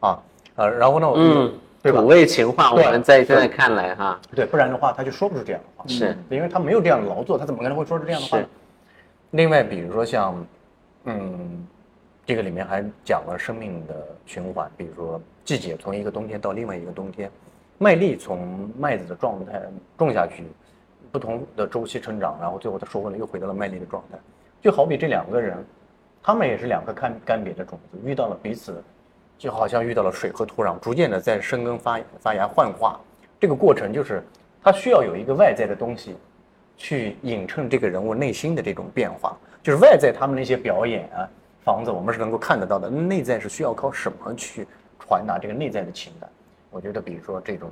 [0.00, 0.18] 啊，
[0.56, 2.08] 呃，然后呢，嗯，对吧土？
[2.08, 5.84] 味情话，我们在现在看来哈，对，不然的话他就说不出这样的话。
[5.86, 8.46] 是因为他没有这样的劳作，他怎么可能会说出这样的话呢？
[9.30, 10.44] 另外，比如说像，
[11.04, 11.64] 嗯，
[12.26, 17.30] 这个里面还讲了生命的循环，比如说季节从一个冬天到另外一个冬天，
[17.76, 19.60] 麦粒从麦子的状态
[19.98, 20.44] 种下去，
[21.12, 24.18] 不同的周期成长，然后最后它收获了又回到了麦粒的状态，
[24.62, 25.62] 就好比这两个人，
[26.22, 28.82] 他们也是两个干干瘪的种子，遇到了彼此，
[29.36, 32.98] 就好像遇到了水和土壤，逐渐的在生根发发芽幻化，
[33.38, 34.22] 这个过程就是
[34.62, 36.16] 它需要有一个外在的东西，
[36.76, 39.36] 去映衬这个人物内心的这种变化。
[39.62, 41.28] 就是外在他们那些表演啊，
[41.64, 44.66] 房子我们是能够看得到的，内在是需要靠什么去
[44.98, 46.28] 传达这个内在的情感？
[46.70, 47.70] 我觉得，比如说这种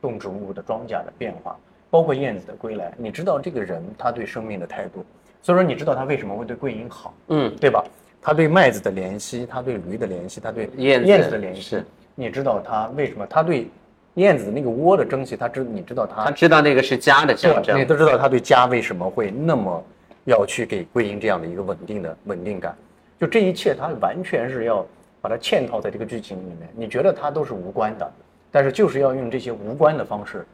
[0.00, 1.56] 动植物的庄稼的变化，
[1.88, 5.04] 包括燕子的归来，你知道这个人他对生命的态度，
[5.40, 7.82] 所以说你知道他为什么会对桂英好，嗯，对吧？
[8.20, 13.26] 他对麦子的怜惜，他对驴的怜惜，他对燕子燕子的怜惜是，你知道他为什么？
[13.26, 13.68] 他对
[14.14, 19.82] 燕子的那个窝的珍惜，他知你知道他他知道那个是家的象征，你，都知道他对家为什么会那么
[20.24, 22.76] 要去给桂英这样的一个稳定的稳定感，
[23.22, 24.84] 就这一切，它完全是要
[25.20, 26.68] 把它嵌套在这个剧情里面。
[26.74, 28.12] 你觉得它都是无关的，
[28.50, 30.44] 但是就是要用这些无关的方式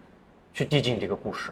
[0.53, 1.51] 去递进这个故事，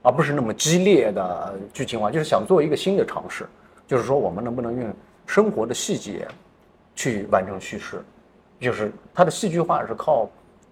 [0.00, 3.46] 而不是那么激烈的呃剧情化，就是想做一个新的尝试，
[3.86, 4.90] 就是说我们能不能用
[5.26, 6.26] 生活的细节
[6.94, 8.02] 去完成叙事，
[8.58, 10.26] 就是它的戏剧化是靠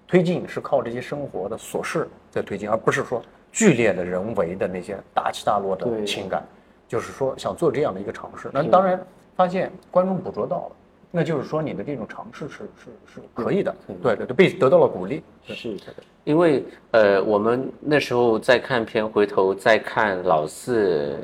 [0.09, 6.43] 推进，是靠这些生活的琐事在推进，而不是说剧烈的人为的那些大起大落的情感。
[6.89, 8.99] 就是说想做这样的一个尝试，那当然
[9.37, 10.77] 发现观众捕捉到了，
[11.11, 15.23] 那就是说你的这种尝试是是是可以的，对对对，被得到了鼓励。
[15.47, 21.19] 是的，因为呃，我们那时候在看片，回头再看老四，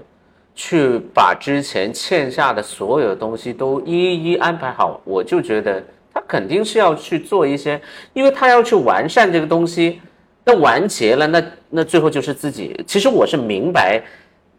[0.55, 7.81] 去把之前欠下的所有东西都一一安排好，我就觉得他肯定是要去做一些，
[8.13, 10.01] 因为他要去完善这个东西，
[10.45, 12.83] 那完结了，那那最后就是自己。
[12.87, 14.03] 其实我是明白。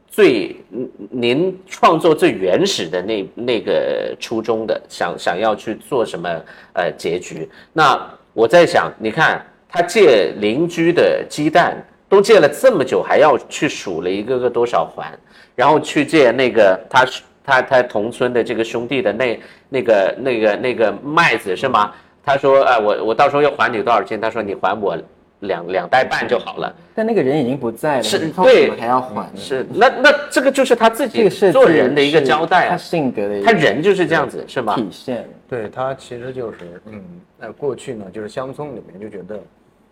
[0.09, 6.29] 最嗯您创作最原始的那那个初衷的，想想要去做什么
[6.73, 7.47] 呃结局。
[7.71, 7.99] 那
[8.33, 15.07] 我在想，你看他借邻居的鸡蛋都借了这么久，还要去数了一个个多少环，
[15.55, 17.05] 然后去借那个他
[17.43, 21.91] 他他同村的这个兄弟的那那个那个那个麦子是吗？
[22.25, 24.19] 他说，哎，我我到时候要还你多少钱？
[24.19, 24.97] 他说你还我
[25.41, 26.73] 两两代半就好了。
[26.93, 29.29] 但那个人已经不在了，是为什对么还要还？
[29.35, 34.75] 是，那那这个就是他自己做人的一个交代啊，性格的一个他人就是这样子，是吧？
[34.75, 35.27] 体现。
[35.47, 37.01] 对他其实就是，嗯，
[37.37, 39.39] 那过去呢，就是乡村里面就觉得，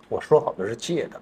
[0.09, 1.19] 我说好的是借的，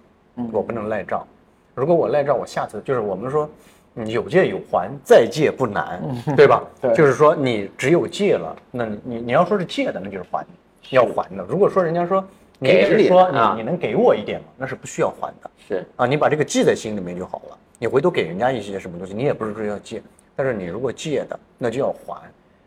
[0.51, 1.25] 我不能赖账。
[1.73, 3.49] 如果我赖账，我下次就是我们说，
[3.95, 6.01] 嗯有借有还，再借不难，
[6.35, 6.63] 对吧？
[6.81, 10.45] 对就是说你只有借了，那你你你要说是借的，那就是还，
[10.89, 11.45] 要还的。
[11.47, 12.25] 如果说人家说你
[12.65, 14.47] 给你只是说啊你你能给我一点吗？
[14.58, 15.51] 那是不需要还的。
[15.67, 17.58] 是，啊，你把这个记在心里面就好了。
[17.78, 20.01] 你回头给人家一些什么东西，你也不是说要借，
[20.36, 22.21] 但是你如果借的，那就要还。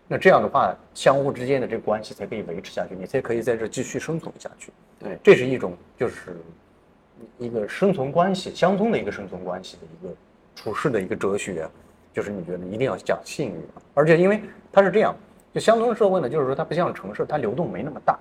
[0.07, 4.73] 那这样的话，相互之间的这个关系才可以维持下去，你才可以在这继续生存下去。
[4.99, 6.37] 对这是一种就是
[7.39, 10.15] 一个生存关系，相通的一个生存关系的一个
[10.55, 11.69] 处事的一个哲学，
[12.13, 13.61] 就是你觉得一定要讲信誉，
[13.95, 14.41] 而且因为
[14.73, 15.15] 它是这样，
[15.53, 18.19] 就乡村社会呢，就是说它不像城市，它流动没那么大，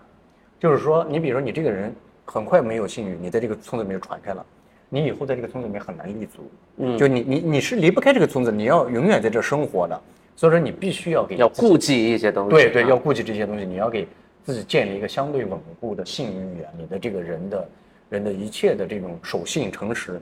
[0.60, 1.94] 就是说你比如说你这个人
[2.26, 4.46] 很快没有信誉，你在这个村子里面传开了，
[4.90, 10.02] 你以后在这个村子里面很难立足，嗯就你你你是离不开这个村子，你要永远在这生活的，
[10.36, 12.50] 所以说你必须要给要顾忌一些东西。
[12.50, 14.08] 对对，啊要顾忌这些东西，你要给
[14.44, 17.70] 自己建立一个相对稳固的信誉啊，你的这个人的
[18.10, 20.20] 人的一切的这种守信诚实，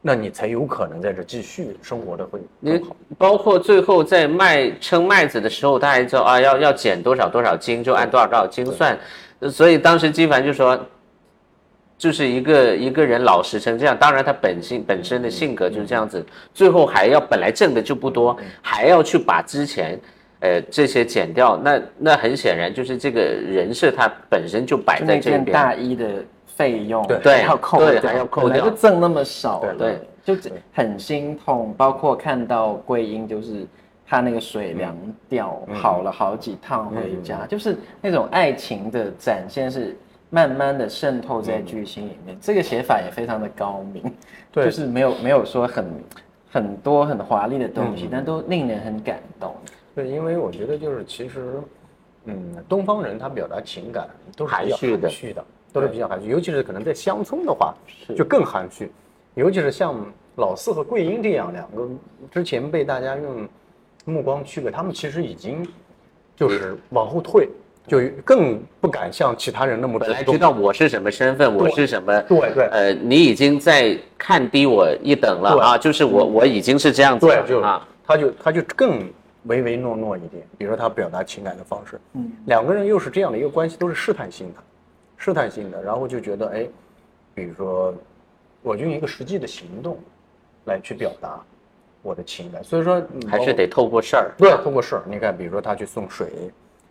[0.00, 2.96] 那你才有可能在这继续生活的会你更好。
[3.18, 8.98] 包括最后在卖称麦子的时候，大家知道啊要要减多少多少斤，就按多少多少斤算。
[9.40, 10.78] 呃所以当时基凡就说，
[11.98, 19.98] 就是一个一个人老实成这样，当然他本性本身的性格就是这样子，最后还要本来挣的就不多，还要去把之前。
[20.40, 25.54] 呃，这些减掉，那那很显然就是这个人设，它本身就摆就那件在这边。
[25.54, 26.06] 大衣的
[26.44, 31.74] 费用，对要扣对掉，还要扣本来掉就挣那么少了，对就很心痛。
[31.78, 33.66] 包括看到桂英，就是
[34.06, 34.96] 他那个水凉
[35.28, 39.96] 掉，跑了好几趟回家，就是那种爱情的展现是
[40.30, 42.36] 慢慢的渗透在剧情里面。
[42.40, 44.02] 这个写法也非常的高明，
[44.52, 44.64] 对。
[44.64, 45.84] 就是没有没有说很
[46.50, 49.54] 很多很华丽的东西，但都令人很感动。
[49.94, 51.60] 对，因为我觉得就是其实，
[52.26, 55.08] 嗯，东方人他表达情感都是含蓄的。
[55.08, 58.14] 含蓄的，都是比较含蓄，尤其是可能在乡村的话，是。
[58.14, 58.92] 就更含蓄，
[59.34, 59.94] 尤其是像
[60.36, 61.88] 老四和桂英这样两个
[62.30, 63.48] 之前被大家用
[64.06, 65.66] 目光区别，他们其实已经
[66.34, 67.48] 就是往后退，
[67.86, 72.66] 就更不敢像其他人那么本来知道我是什么身份，我是什么，对对。
[72.68, 79.00] 呃，你已经在看低我一等了啊，就是我我已经是这样子对，就啊，他就他就更
[79.44, 84.62] 唯唯诺诺一点，比如说他表达情感的方式，嗯，两个人又是这样的一个关系，都是试探性的，
[85.16, 86.66] 试探性的，然后就觉得哎，
[87.34, 87.92] 比如说
[88.62, 89.98] 我就用一个实际的行动
[90.64, 91.40] 来去表达
[92.06, 94.30] 我的情感，所以说还是得透过事儿。
[94.38, 96.28] 对，透过事儿，你看，比如说他去送水，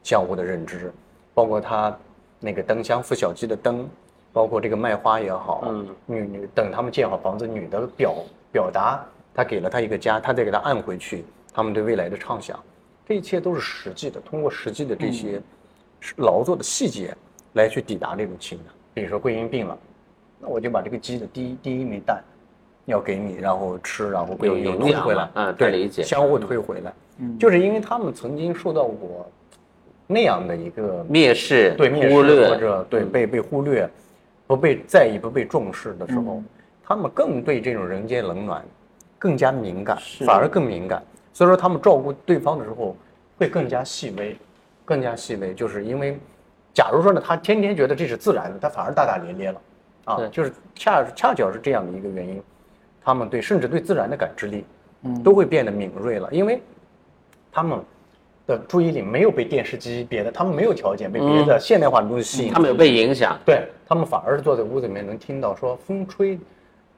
[0.03, 0.91] 相互的认知，
[1.33, 1.97] 包括他
[2.39, 3.87] 那个灯箱孵小鸡的灯，
[4.33, 8.13] 包括这个卖花也好，嗯，女女等他们建好房子，女的表
[8.51, 11.23] 表达，他给了他一个家，他再给他按回去，
[11.53, 12.61] 他们对未来的畅想，
[13.07, 15.41] 这一切都是实际的，通过实际的这些
[16.17, 17.15] 劳作的细节
[17.53, 18.67] 来去抵达这种情感。
[18.93, 19.77] 比如说桂英病了，
[20.39, 22.21] 那我就把这个鸡的第一第一枚蛋
[22.85, 26.03] 要给你，然后吃，然后桂英有营养退回来，嗯对，理解。
[26.03, 27.37] 相互推回来，嗯。
[27.37, 29.29] 就是因为他们曾经受到过
[30.07, 33.89] 那样的一个蔑视、对蔑视或忽略，者对被被忽略、
[34.47, 36.45] 不被在意、不被重视的时候，嗯。
[36.87, 38.63] 他们更对这种人间冷暖
[39.17, 41.01] 更加敏感，反而更敏感。
[41.33, 42.95] 所以说，他们照顾对方的时候
[43.37, 44.37] 会更加细微，
[44.85, 46.17] 更加细微，就是因为，
[46.73, 49.61] 假如说呢，他天天觉得这是自然的，他反而大大咧咧了，
[50.05, 52.41] 啊对，就是恰恰巧是这样的一个原因，
[53.05, 54.65] 他们对甚至对自然的感知力，
[55.03, 56.59] 嗯都会变得敏锐了，因为
[57.51, 57.79] 他们
[58.47, 63.39] 的注意力没有被电视机别的，他们没有条件被别的现代化的东西吸引，嗯他们有被影响。
[63.45, 66.39] 对他们反而是坐在屋子里面能听到说风吹，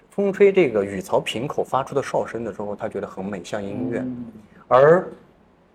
[0.10, 4.02] 风吹这个雨槽瓶口发出的哨声的时候，他觉得很美，像音乐。
[4.70, 5.08] 而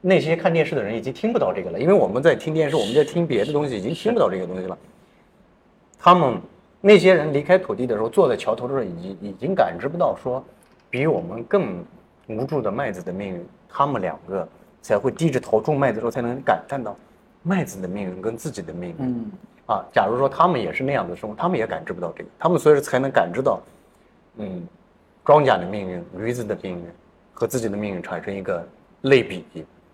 [0.01, 4.77] 那些看电视的人已经听不到这个了，因为我们在听电视，我们在听别的东西，已经听不到这个东西了。
[5.99, 6.41] 他们
[6.85, 10.45] 那些人离开土地的时候，坐在桥头的时候，已经已经感知不到说，
[10.91, 11.85] 比我们更
[12.27, 14.47] 无助的麦子的命运，他们两个
[14.83, 16.97] 才会低着头种麦子的时候，才能感叹到
[17.45, 18.97] 麦子的命运跟自己的命运。
[18.99, 19.31] 嗯，
[19.67, 23.61] 啊，假如说他们也是那样的生活，他们也感知不到这个，他们所以才能感知到，
[24.39, 24.67] 嗯，
[25.25, 26.85] 庄稼的命运、驴子的命运，
[27.33, 28.67] 和自己的命运产生一个
[29.03, 29.45] 类比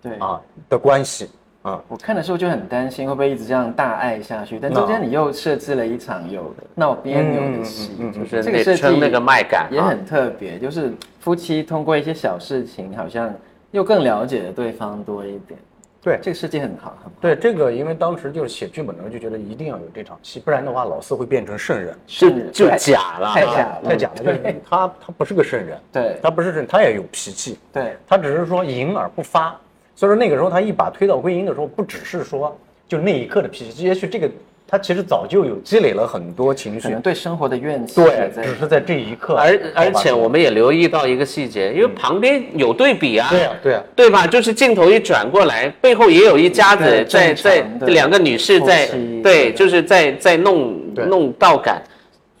[0.01, 0.15] 对。
[0.15, 1.29] 啊的关系
[1.69, 1.83] 啊。
[1.87, 13.33] 我看的时候就很担心会不会一直这样大爱下去，但中间你又设置了一场有闹别扭的戏，就是这个设计那个麦感啊也很特别，就是夫妻通过一些小事情，好像
[13.71, 15.59] 又更了解了对方多一点。
[16.01, 17.11] 对这个设计很好，很好。
[17.19, 24.23] 对这个，因为当时就是写剧本的时候就觉得一定要有这场戏，不然的话老四会变成圣人，就就假了，太假了，太假了。
[24.23, 29.59] 就是他他不是个圣人，对他不是圣人，他也有脾气，对他只是说隐而不发。
[29.99, 32.57] 所以说那个时候他一把推到归因的时候，不只是说
[32.87, 34.31] 就那一刻的脾气，也许这个
[34.65, 39.35] 他其实早就有积累了很多情绪，对生活的怨气对，只是在这一刻。
[39.35, 44.25] 而而且我们也留意到一个细节，因为旁边有对比啊，对啊对啊，对吧？
[44.25, 48.87] 就是镜头一转过来，背后也有一家子对在在两个女士在
[49.21, 51.83] 对，就是在在弄弄道感，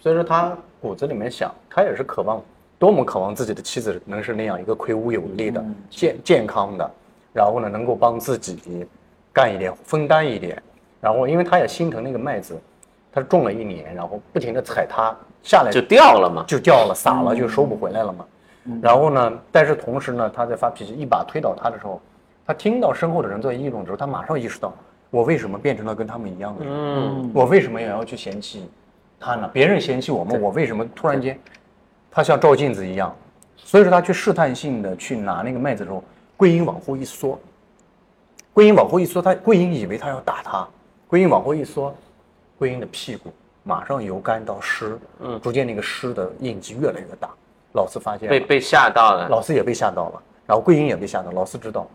[0.01, 2.41] 所以说他骨子里面想，他也是渴望，
[2.77, 6.89] 多么渴望自己的妻子能是那样一个魁梧有力的、健健康的，
[7.33, 8.87] 然后呢能够帮自己
[9.31, 10.61] 干一点、分担一点，
[10.99, 12.59] 然后因为他也心疼那个麦子，
[13.11, 16.43] 他种了一年，然后不停的踩它下来就掉了嘛。
[16.47, 18.25] 就掉了，撒了就收不回来了嘛。
[18.81, 22.01] 然后呢，但是同时呢，他在发脾气，一把推倒他的时候，
[22.45, 24.73] 他听到身后的人在议论之后，他马上意识到，
[25.09, 26.73] 我为什么变成了跟他们一样的人？
[26.73, 28.69] 嗯，我为什么也要去嫌弃
[29.19, 29.49] 他呢？
[29.53, 31.39] 别人嫌弃我们，我为什么突然间，
[32.11, 33.15] 他像照镜子一样？
[33.55, 36.03] 所以说他去试探性的去拿那个麦子的时候，
[36.39, 37.37] 桂英往后一缩，
[38.53, 40.65] 桂英往后一缩，他桂英以为他要打他，
[41.05, 41.93] 桂英往后一缩，
[42.57, 43.29] 桂英的屁股
[43.61, 47.29] 马上由干到湿，嗯，逐渐那个湿的印记越来越大。
[47.73, 49.27] 老四发现被被吓到了。
[49.27, 51.29] 老四也被吓到了，然后桂英也被吓到。
[51.33, 51.85] 老四知道，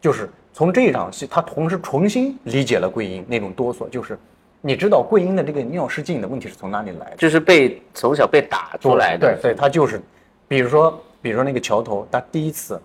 [0.00, 4.16] 就是从这一场戏，他同时重新理解了桂英那种哆嗦，就是
[4.60, 7.16] 你知道桂英的这个尿失禁的问题是从哪里来的？
[7.16, 10.00] 就是被从小被打出来的，对对，他就是，
[10.46, 12.80] 比如说，比如说那个桥头，他第一次，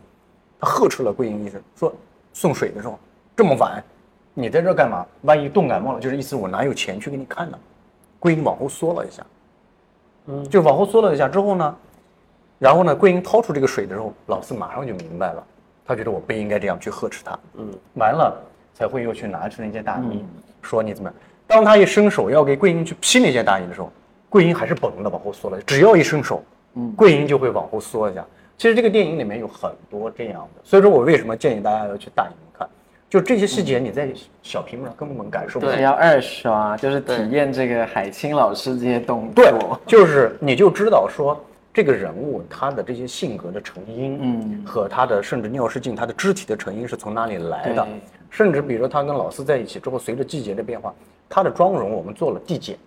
[0.60, 1.94] 他呵斥了桂英一声，说
[2.34, 3.00] 送水的时候
[3.36, 3.82] 这么晚，
[4.34, 5.06] 你在这干嘛？
[5.22, 7.58] 万一冻感冒了，就是意思我哪有钱去给你看呢？
[8.20, 9.26] 桂英往后缩了一下，
[10.26, 11.76] 嗯，就往后缩了一下之后呢，
[12.58, 15.44] 然后呢，桂英掏出这个水的时候，老四马上就明白了，
[15.86, 18.38] 他觉得我不应该这样去呵斥他，嗯，完了
[18.74, 20.26] 才会又去拿出那件大衣，
[20.62, 21.20] 说你怎么样？
[21.48, 23.90] 当他一伸手要给桂英去披那件大衣的时候，
[24.30, 26.44] 桂英还是本能的往后缩了，只要一伸手，
[26.74, 28.26] 嗯，桂英就会往后缩一下。
[28.60, 32.68] 其实这个电影里面有很多这样的，所以说我为什么建议大家要去大荧幕看，
[33.10, 34.10] 就这些细节你在
[34.44, 35.82] 小屏幕上根本感受不到对。
[35.82, 39.54] 要二刷，就是体验这个海清老师这些动作对。，
[39.88, 41.42] 就是你就知道说
[41.74, 47.88] 这个人物他的这些性格的成因，嗯和他的甚至尿失禁他的肢体的成因是从哪里来的，
[48.30, 50.94] 甚至比如说他跟老四在一起之后，随着季节的变化，
[51.30, 52.78] 他的妆容我们做了递减。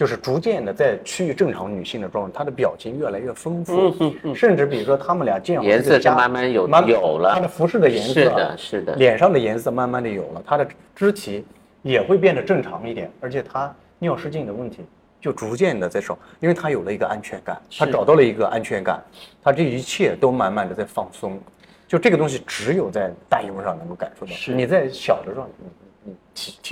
[0.00, 3.92] 就是逐渐的在趋于正常女性的状态，她的表情越来越丰富，
[4.34, 8.94] 甚至比如说他们俩见好颜色是这个家慢慢有慢有了她的服饰的颜色是的是的。
[8.94, 11.44] 脸上的颜色慢慢的有了，她的肢体
[11.82, 14.78] 也会变得正常一点，而且她尿失禁的问题
[15.20, 19.04] 就逐渐的在少，因为她有了一个安全感，她找到了一个安全感，
[19.44, 21.38] 她这一切都慢慢的在放松，
[21.86, 24.54] 就这个东西只有在大荧幕上能够感受到，是。
[24.54, 25.46] 你在小的时候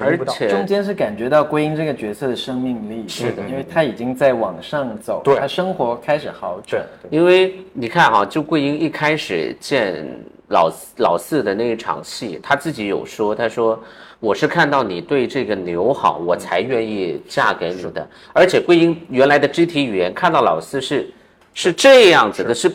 [0.00, 5.36] 而且中间是感觉到归因这个角色的生命力，是的因为他已经在往上走，对。
[5.36, 6.82] 他生活开始好转。
[7.10, 10.06] 因为你看哈、就桂英一开始见
[10.48, 13.78] 老四老四的那一场戏，他自己有说，他说
[14.18, 18.08] 我是看到你对这个牛好，我才愿意嫁给你的。
[18.32, 21.12] 而且桂英原来的肢体语言，看到老四是
[21.52, 22.72] 是这样子的，是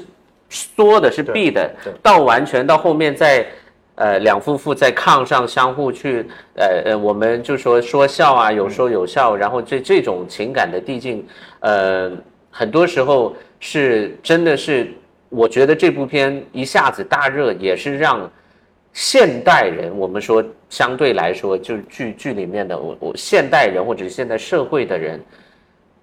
[0.50, 3.44] 缩的，是闭的，到完全到后面在。
[3.96, 6.26] 呃，两夫妇在炕上相互去，
[6.56, 11.26] 呃呃，我们就说说笑啊，有说有笑，然后这这种情感的递进，
[11.60, 12.12] 呃，
[12.50, 14.92] 很多时候是真的是，
[15.30, 18.28] 我觉得这部片一下子大热，也是让
[18.94, 25.20] 现代人，我们说相对来说，就是剧剧里面的我我现代人或者是现代社会的人，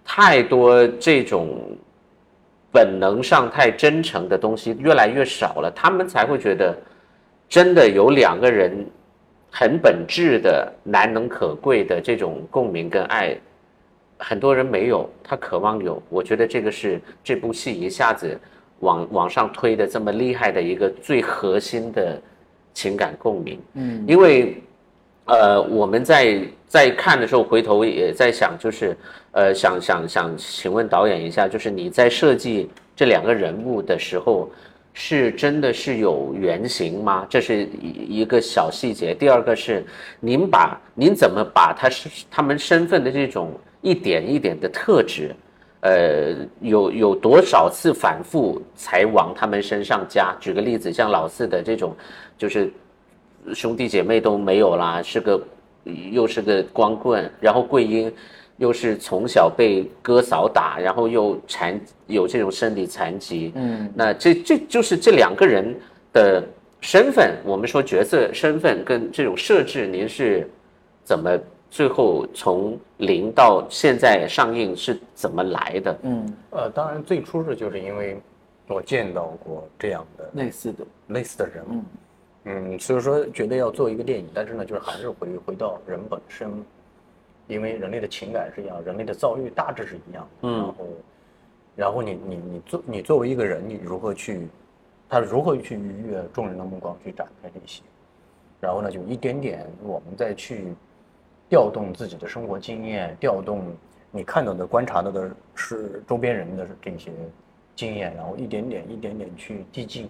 [0.05, 1.77] 太多这种
[2.71, 6.77] 本能上太真诚的东西越来越少了，他们才会觉得
[7.51, 8.87] 真的有两个人
[9.51, 13.37] 很本质的难能可贵的这种共鸣跟爱，
[14.17, 16.01] 很多人没有，他渴望有。
[16.09, 18.39] 我觉得这个是这部戏一下子
[18.79, 22.23] 往往上推的这么厉害的一个最核心的
[22.73, 23.61] 情感共鸣。
[23.75, 24.63] 嗯，因为
[25.25, 28.97] 呃，我们在在看的时候，回头也在想，就是
[29.33, 34.49] 呃，想想想，请问导演一下，就是你在设计这两个人物的时候，
[34.93, 37.27] 是真的是有原型吗？
[37.31, 39.15] 这是一一个小细节。
[39.15, 39.85] 第二个是，
[40.19, 45.35] 您把您怎么把他是他们身份的这种一点一点的特质，
[45.81, 50.35] 呃，有有多少次反复才往他们身上加？
[50.41, 51.97] 举个例子，像老四的这种，
[52.37, 52.71] 就是
[53.55, 55.41] 兄弟姐妹都没有啦，是个
[56.11, 58.13] 又是个光棍，然后桂英
[58.61, 65.75] 又是从小被哥嫂打，然后又残有这种身体残疾，嗯，那这这就是这两个人
[66.13, 66.45] 的
[66.83, 70.47] 身份，我们说角色身份跟这种设置，您是
[71.03, 71.39] 怎么
[71.71, 75.99] 最后从零到现在上映是怎么来的？
[76.03, 78.21] 嗯，呃，当然最初是就是因为
[78.69, 81.85] 我见到过这样的类似的，类似的人物，嗯。
[82.45, 86.51] 嗯，所以说觉得要做一个电影，但是呢，就是还是回回到人本身，
[87.51, 90.87] 因为人类的情感是一样，人类的遭遇大致是一样，嗯然后，
[91.77, 94.47] 然后你你你作你作为一个人，你如何去，
[95.09, 97.83] 他如何去逾越众人的目光去展开这些，
[98.61, 100.73] 然后呢，就一点点我们再去
[101.49, 103.63] 调动自己的生活经验，调动
[104.11, 107.11] 你看到的、观察到的是周边人的这些
[107.75, 110.09] 经验，然后一点点、一点点去递进，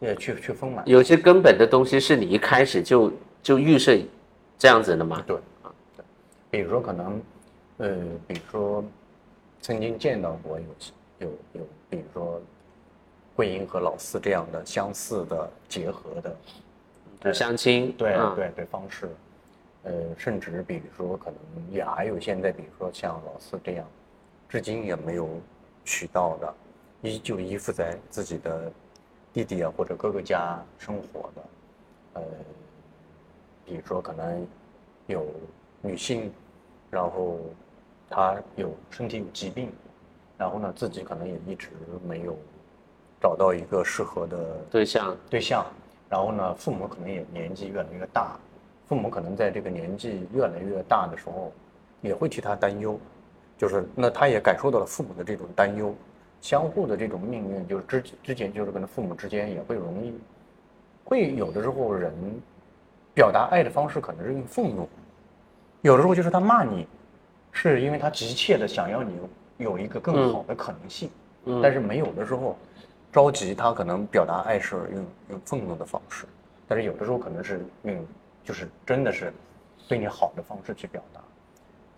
[0.00, 0.86] 呃，去去丰满。
[0.86, 3.12] 有些根本的东西是你一开始就
[3.42, 3.96] 就预设
[4.58, 5.22] 这样子的吗？
[5.26, 5.36] 对，
[6.52, 7.22] 比如说可能，
[7.78, 7.96] 呃，
[8.28, 8.84] 比如说
[9.62, 10.66] 曾经见到过有
[11.20, 12.42] 有有，比如说
[13.34, 16.36] 桂英和老四这样的相似的结合的，
[17.22, 19.08] 就相亲，对嗯对对方式，
[19.84, 21.38] 呃，甚至比如说可能
[21.72, 23.86] 也还有现在，比如说像老四这样，
[24.46, 25.30] 至今也没有
[25.86, 26.54] 娶到的，
[27.00, 28.70] 依旧依附在自己的
[29.32, 31.42] 弟弟啊或者哥哥家生活的，
[32.12, 32.22] 呃，
[33.64, 34.46] 比如说可能
[35.06, 35.26] 有
[35.80, 36.30] 女性，
[36.92, 37.38] 然后
[38.10, 39.72] 他有身体有疾病，
[40.36, 41.70] 然后呢自己可能也一直
[42.06, 42.36] 没有
[43.18, 45.64] 找到一个适合的对象，对象，
[46.10, 48.36] 然后呢，父母可能也年纪越来越大，
[48.86, 51.50] 父母可能在这个年纪越来越大的时候，
[52.02, 53.00] 也会替他担忧，
[53.56, 55.94] 就是那他也感受到了父母的这种担忧，
[56.42, 60.12] 相互的这种命运，就是之之前就是跟父母之间也会容易，
[61.04, 62.12] 会有的时候人
[63.14, 64.86] 表达爱的方式可能是用愤怒，
[65.82, 66.86] 有的时候就是他骂你，
[67.50, 69.18] 是因为他急切的想要你
[69.58, 71.10] 有一个更好的可能性，
[71.44, 71.60] 嗯。
[71.60, 72.56] 但是没有的时候
[73.12, 76.24] 着急，他可能表达爱是用用愤怒的方式，
[76.66, 78.06] 但是有的时候可能是用
[78.44, 79.32] 就是真的是
[79.88, 81.20] 对你好的方式去表达，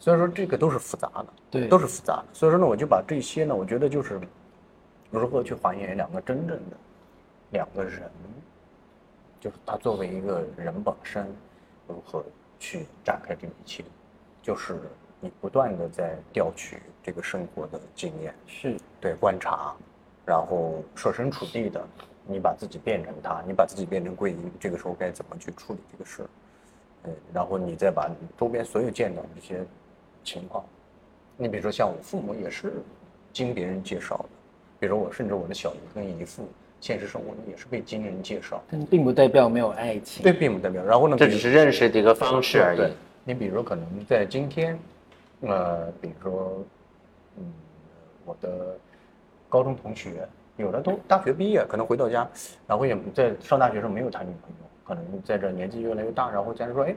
[0.00, 2.24] 所以说这个都是复杂的，对都是复杂的。
[2.32, 4.18] 所以说呢，我就把这些呢，我觉得就是
[5.10, 6.76] 如何去还原两个真正的
[7.50, 8.10] 两个人，
[9.40, 11.26] 就是他作为一个人本身，
[11.86, 12.24] 如何
[12.58, 13.84] 去展开这一切，
[14.42, 14.80] 就是
[15.20, 19.74] 你不断的在调取这个生活的经验，是，对观察，
[20.26, 21.86] 然后设身处地的，
[22.26, 26.28] 你把自己变成他，你把自己变成桂英，这个时候该怎么去处理这个事儿？
[27.04, 29.62] 呃，然后你再把你周边所有见到的这些
[30.22, 30.64] 情况，
[31.36, 32.72] 你比如说像我父母也是
[33.30, 34.28] 经别人介绍的，
[34.80, 36.48] 比如我甚至我的小姨跟姨父，
[36.84, 40.22] 现实生活中也是被经人介绍，但并不代表没有爱情。
[40.22, 40.84] 对，并不代表。
[40.84, 42.92] 然后呢，这只是认识的一个方式而对已。
[43.24, 44.78] 你比如说，可能在今天，
[45.40, 46.62] 呃，比如说，
[47.38, 47.44] 嗯，
[48.26, 48.76] 我的
[49.48, 50.28] 高中同学，
[50.58, 52.28] 有的都大学毕业，可能回到家，
[52.66, 56.94] 然后也在上大学时候没有谈女朋友，可能在这年纪越来越大，然后家人说，哎，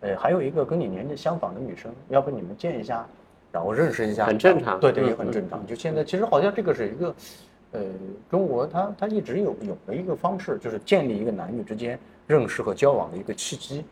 [0.00, 3.06] 呃，还有一个跟你年纪相仿的女生，要不你们见一下，
[3.50, 5.66] 然后认识一下，很正常对对，嗯也很正常。
[5.66, 7.14] 就现在，其实好像这个是一个，
[7.72, 7.80] 呃，
[8.28, 13.84] 中国它它一直有有的一个方式，就是建立一个男女之间认识和交往的一个契机。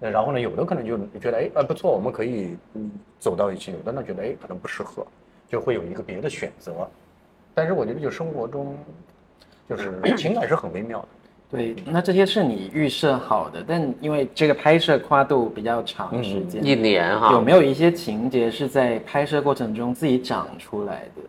[0.00, 5.06] 呃，然后呢，有的可能就觉得哎，呃不错，我们可以嗯走到一起；有的呢觉得哎，可能不适合，
[5.48, 6.72] 就会有一个别的选择。
[7.54, 8.76] 但是我觉得，就生活中，
[9.68, 11.08] 就是情感是很微妙的。
[11.50, 21.22] 对，那这些是你预设好的，但因为这个拍摄跨度比较长时间，一年哈，有没有一些情节是在拍摄过程中自己长出来的？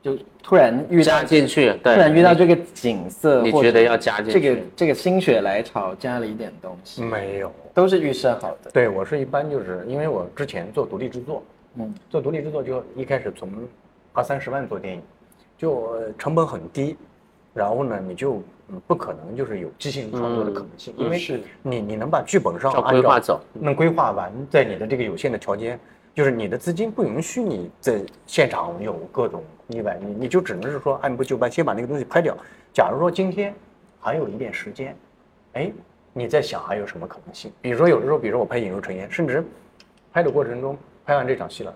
[0.00, 1.72] 就突然遇到加进去？
[1.82, 4.32] 对，突然遇到这个景色，你觉得要加进去？
[4.32, 8.70] 这个这个心血来潮加了一点东西，没有，都是预设好的。
[8.70, 11.42] 对我是一般就是因为我之前做独立制作，
[11.76, 13.50] 嗯，做独立制作就一开始从
[14.12, 15.02] 二三十万做电影，
[15.56, 16.96] 就呃成本很低，
[17.52, 25.78] 然后呢你就嗯不可能就是有即兴创作的可能性，嗯因为是你你能把剧本上按照规划走能规划完，在你的这个有限的条件，
[26.18, 32.36] 就是你的资金不允许你在现场有各种意外，你你就只能是说按部就班，先把那个东西拍掉。
[32.74, 33.54] 假如说今天
[34.00, 34.96] 还有一点时间，
[35.52, 35.70] 哎，
[36.12, 37.52] 你在想还有什么可能性？
[37.62, 39.44] 比如说有的时候，比如说我拍《引入尘烟》，甚至
[40.12, 41.72] 拍的过程中拍完这场戏了，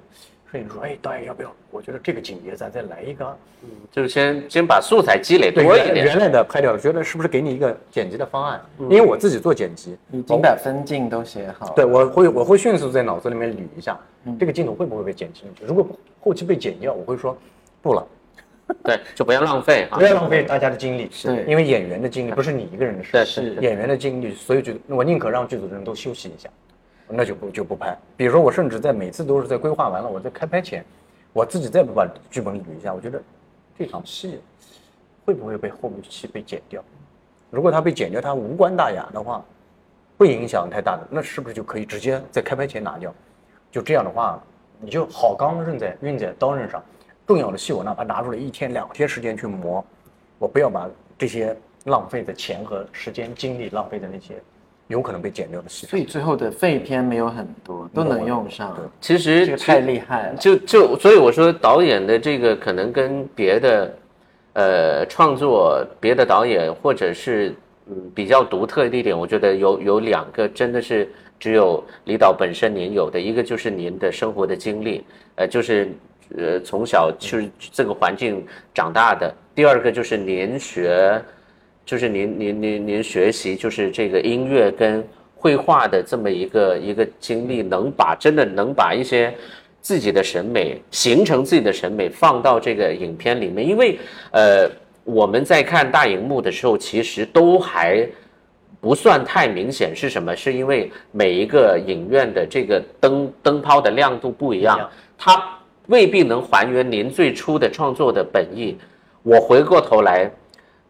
[0.53, 1.51] 摄影师说：“哎，导演要不要？
[1.71, 3.25] 我觉得这个景别咱再来一个
[3.63, 3.69] 嗯。
[3.91, 5.95] 就是先先把素材积累对，多一点。
[5.95, 8.61] 原原来的拍掉了，觉得是不是给你一个剪辑的方案？
[8.79, 11.73] 因为我自己做剪辑，已经把分镜都写好了。
[11.75, 15.65] 对，我会我会迅速在脑子里面捋一下，嗯这个镜头会不会被剪进去？
[15.65, 15.87] 如果
[16.21, 17.35] 后期被剪掉，我会说，
[17.81, 18.07] 不了，
[18.85, 20.05] 对，就不要浪费哈不。
[20.05, 26.51] 要浪费大家的精力，对因为演员的精力不是你一个人的事，对是演员的精力，所以剧我宁可让剧组的人都休息一下，
[27.15, 27.97] 那就不就不拍。
[28.17, 30.85] 比如说我甚至在每次都是在规划完了，我在开拍前，
[31.33, 33.23] 我自己再不把剧本捋一下，我觉得
[33.79, 34.41] 这场戏
[35.25, 36.83] 会不会被后期被剪掉？
[37.51, 39.45] 如果它被剪掉，它无关大雅的话，
[40.17, 43.15] 不影响太大的，那是不是就可以直接在开拍前拿掉？
[43.71, 44.43] 就这样的话，
[44.81, 46.83] 你就好钢扔在运在刀刃上，
[47.27, 49.85] 重要的戏我哪怕拿出来一天两天时间去磨，
[50.39, 50.89] 我不要把
[51.19, 54.35] 这些浪费的钱和时间精力浪费在那些
[54.89, 60.37] 有可能被剪掉的戏，所以最后的废片没有很多，都能用上，对其实这个太厉害了。
[60.37, 63.95] 就就所以我说导演的这个可能跟别的
[64.53, 67.55] 呃创作别的导演或者是
[67.87, 71.11] 嗯比较独特的一点，我觉得有有两个真的是
[71.41, 75.05] 只有李导本身您有的，一个就是您的生活的经历，
[75.37, 75.91] 呃就是
[76.37, 81.23] 呃从小就是这个环境长大的，第二个就是您学。
[81.93, 89.31] 就是您您您您学习就是这个音乐跟绘画的这么一个一个经历，能把真的能把一些
[89.83, 93.99] 自己的审美形成自己的审美放到这个影片里面，因为
[94.31, 94.67] 呃
[95.05, 98.09] 我们在看大荧幕的时候，其实都还
[98.81, 104.89] 不算太明显是什么，是因为每一个影院的这个灯灯泡的亮度不一样。
[105.19, 105.47] 它
[105.89, 108.79] 未必能还原您最初的创作的本意。
[109.23, 110.31] 我回过头来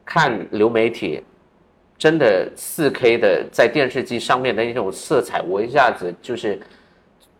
[0.05, 1.23] 看流媒体，
[1.97, 6.59] 真的四 K 的在电视机上面的那种色彩，我一下子就是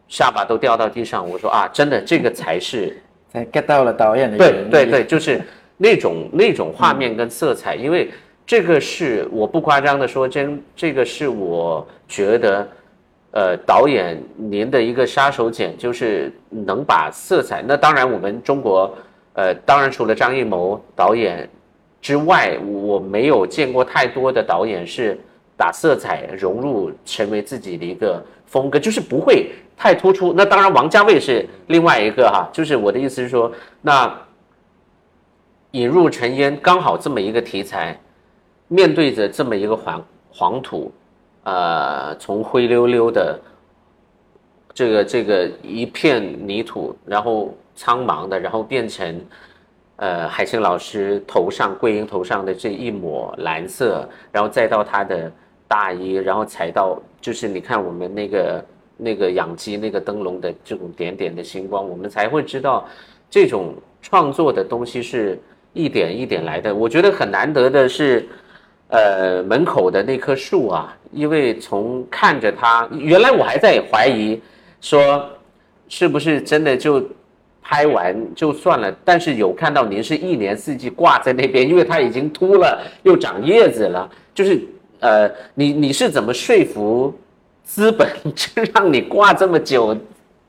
[0.09, 1.29] 下巴都掉到地上。
[1.29, 2.97] 我说啊，真的这个才是
[3.33, 5.41] 才 get 到了导演的对对对，就是
[5.77, 8.11] 那种那种画面跟色彩，因为
[8.47, 12.69] 这个是我不夸张的说，真这个是我觉得，
[13.31, 17.63] 呃，导演您的一个杀手锏，就是能把色彩。
[17.67, 18.95] 那当然，我们中国，
[19.35, 21.49] 呃，当然除了张艺谋导演
[22.03, 25.17] 之外，我没有见过太多的导演是
[25.57, 30.35] 把色彩融入成为自己的一个风格，就是不会太突出。
[30.37, 33.51] 那当然，王家卫是另外一个哈，就是我的意思是说，
[33.81, 34.13] 那
[35.71, 37.97] 引入尘烟刚好这么一个题材，
[38.67, 40.93] 面对着这么一个黄黄土，
[41.45, 43.41] 呃，从灰溜溜的
[44.75, 49.25] 这个这个一片泥土，然后苍茫的，然后变成
[49.97, 55.31] 呃海清老师头上桂英头上的这一抹蓝色，然后再到她的
[55.69, 58.65] 大衣，然后才到就是你看我们那个
[58.97, 62.87] 那个养鸡那个灯笼的这种点点的星光，我们才会知道
[63.31, 65.39] 这种创作的东西是
[65.73, 66.75] 一点一点来的。
[66.75, 68.29] 我觉得很难得的是，
[68.89, 74.41] 呃，门口的那棵树啊，因为从看着它，原来我还在怀疑
[74.81, 75.25] 说
[75.89, 77.03] 是不是真的就
[77.63, 84.61] 拍完就算了，但是有看到您是一年四季挂在那边，因为它已经秃了，又长叶子了，就是
[85.01, 87.15] 呃，你你是怎么说服
[87.65, 89.97] 资本就 让你挂这么久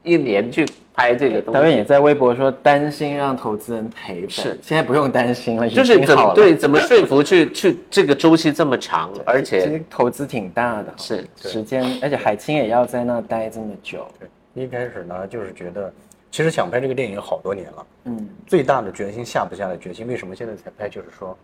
[0.03, 1.59] 一年去拍这个东西？
[1.59, 4.59] 导演也在微博说担心让投资人赔本，是。
[4.61, 6.36] 现在不用担心了，已就是经好了。
[6.36, 15.91] 怎么对怎么说服去去这个周期这么长，而且其且实投资挺大的，是时间，而且海清也要在那待这么久，对，一开始呢就是觉得，
[16.34, 20.90] 其实想拍这个电影好多年了，嗯，最大的决心下不下来决心，为什么现在才拍？
[20.90, 21.38] 就是说，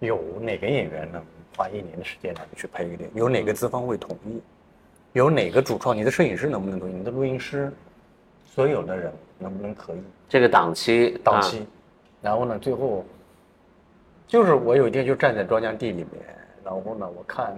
[0.00, 1.22] 有哪个演员能
[1.56, 3.16] 花一年的时间来去拍一个电影？
[3.16, 4.42] 有哪个资方会同意？
[5.12, 5.96] 有哪个主创？
[5.96, 6.94] 你的摄影师能不能同意？
[6.94, 7.72] 你的录音师，
[8.44, 9.98] 所有的人能不能可以？
[10.28, 11.64] 这个档期啊档期，
[12.20, 13.04] 然后呢，最后
[14.26, 16.24] 就是我有一天就站在庄稼地里面，
[16.64, 17.56] 然后呢，我看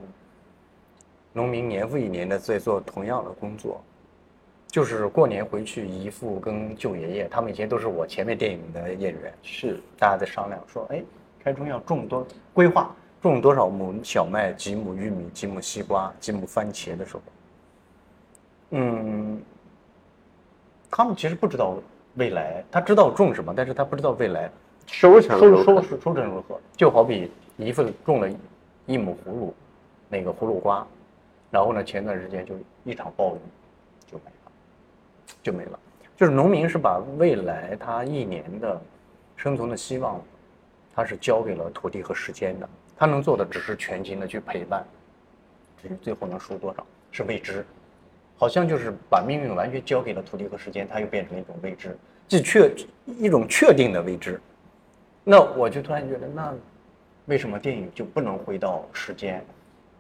[1.33, 3.83] 农民年复一年的在做同样的工作，
[4.69, 9.81] 就是过年回去，姨父跟舅爷爷他们以前都是我前面电影的演员，是。
[9.99, 11.03] 大家在商量说，哎，
[11.43, 17.23] 开春要种多规划种多少亩小麦、几亩玉米、几亩西瓜、几亩番茄的时候，
[18.73, 19.43] 嗯，
[20.91, 21.79] 他们其实不知道
[22.17, 24.51] 未来，他知道种什么，但是他不知道未来
[24.87, 26.61] 收成收收收收成如何。
[26.77, 28.29] 就好比姨父种了
[28.85, 29.55] 一亩葫芦，
[30.11, 30.87] 那个葫芦瓜，
[31.51, 32.55] 然后呢，前段时间就
[32.85, 33.39] 一场暴雨
[35.43, 35.79] 就没了。
[36.17, 38.81] 就是农民是把未来他一年的
[39.37, 40.21] 生存的希望，
[40.95, 44.85] 他是交给了土地和时间的，他能做的只是全情的去陪伴，
[45.81, 47.65] 至于最后能输多少是未知。
[48.37, 51.97] 好像就是把命运完全交给了土地和时间，它又变成了一种未知，
[52.29, 52.73] 既确
[53.07, 54.41] 一种确定的未知。
[55.25, 56.55] 那我就突然觉得，那
[57.27, 59.45] 为什么电影就不能回到时间，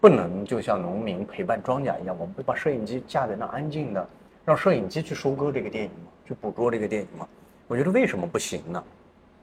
[0.00, 4.08] 不能就像农民陪伴庄稼一样，我们把摄影机架在那安静的，
[4.48, 6.06] 让摄影机去收割这个电影吗？
[6.26, 7.28] 去捕捉这个电影吗？
[7.66, 8.82] 我觉得为什么不行呢？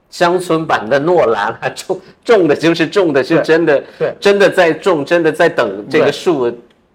[0.09, 6.49] 乡村版的诺兰啊， 种种的就是种的是真的，对真的在种，真的在等这个树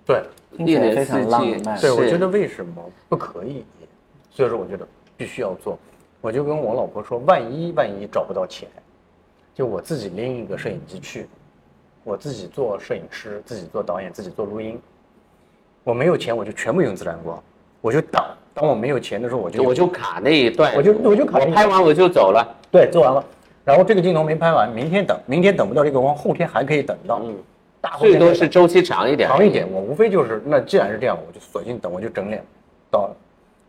[0.04, 0.24] 对，
[0.56, 1.62] 听起来非一年四常浪季。
[1.64, 1.80] 漫。
[1.80, 3.64] 对，我觉得为什么不可以？
[4.28, 4.84] 所以说，我觉得
[5.16, 5.78] 必须要做。
[6.20, 8.68] 我就跟我老婆说，万一万一找不到钱，
[9.54, 11.28] 就我自己拎一个摄影机去，
[12.02, 14.76] 我自己做摄影师，自己做导演，自己做录音。
[15.84, 17.42] 我没有钱，我就全部用自然光，
[17.80, 18.22] 我就等。
[18.52, 22.46] 当我没有钱的时候，我就我就卡那一段，我就我就卡我拍完我就走了。
[22.70, 23.24] 对做完了。
[23.64, 27.20] 然后这个镜头没拍完，明天等，明天等不到这个光，后天还可以等到。
[27.22, 27.34] 嗯，
[27.80, 32.42] 大后最多天再等是周期长一点，长一点，我无非就是那既然是这样，我就索性等，我就整脸，
[32.90, 33.14] 到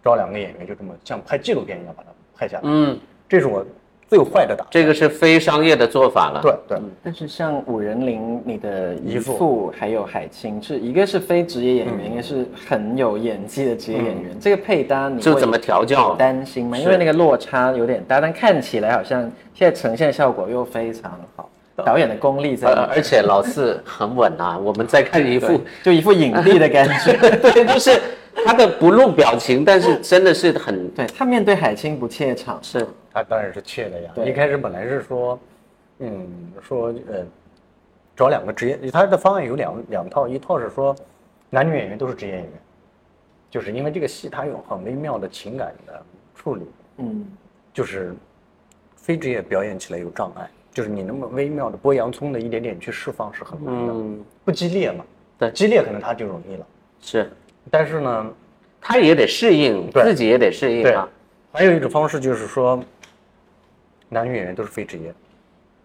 [0.03, 2.63] 找两个演员，就这么像拍纪录片一样把它拍下来。
[2.65, 2.97] 嗯，
[3.29, 3.65] 这是我
[4.11, 4.65] 最坏的打。
[4.69, 6.41] 这个是非商业的做法了。
[6.41, 14.37] 对对，但是像五人林，你的姨姨父父还有海清，是一个是非职业演员，一个是很有演技的职业演员。
[14.37, 16.13] 这个配搭你就怎么调教？
[16.15, 16.77] 担心吗？
[16.77, 19.21] 因为那个落差有点大，但看起来好像
[19.53, 27.13] 现在呈现效果又非常好，导演的功力在，呃而且老四很稳啊，我们再看一副，就一副影帝的感觉。
[27.39, 27.97] 对，就是
[28.45, 32.87] 他的不露表情，但是真的是很对他面对海清不怯场，是。
[33.13, 34.11] 他当然是怯的呀。
[34.25, 35.37] 一开始本来是说，
[35.99, 36.27] 嗯，
[36.61, 37.25] 说呃，
[38.15, 40.95] 找两个职业，他的方案有两两套，一套是说
[41.49, 42.51] 男女演员都是职业演员，
[43.49, 46.01] 就是因为这个戏它有很微妙的情感的
[46.33, 46.65] 处理，
[46.99, 47.25] 嗯，
[47.73, 48.15] 就是
[48.95, 54.23] 非职业表演起来有障碍，就是你那么微妙的剥洋葱的一点点去释放是很难的，嗯。
[54.45, 55.03] 不激烈嘛。
[55.37, 55.51] 对。
[55.51, 56.65] 激烈可能他就容易了，
[57.01, 57.29] 是，
[57.69, 58.33] 但是呢，
[58.81, 61.07] 他也得适应，对自己也得适应对啊。，
[61.53, 62.81] 还有一种方式就是说，
[64.09, 65.13] 男女演员都是非职业，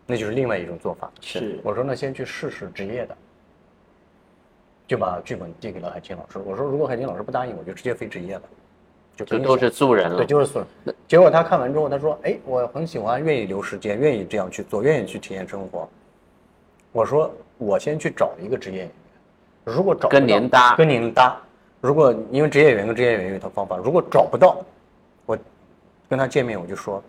[0.06, 1.10] 那就是另外一种做法。
[1.20, 3.16] 是我说那先去试试职业的，
[4.86, 6.38] 就把剧本递给了海清老师。
[6.38, 8.42] 我说如果海清老师不答应，我就直接非职业了，
[9.16, 10.26] 就都是素人了对，。
[10.26, 10.94] 就是素人。
[11.06, 15.88] 结果他看完之后，他说：“哎，我很喜欢，愿意留时间，愿意这样去做，愿意去体验生活。”
[16.90, 18.94] 我说：“我先去找一个职业演员，
[19.64, 21.40] 如果找跟您搭跟您搭。
[21.86, 24.60] 如果因为职业演员跟职业演员有一套方法，如果找不到，
[25.24, 25.38] 我
[26.08, 27.00] 跟他见面我就说，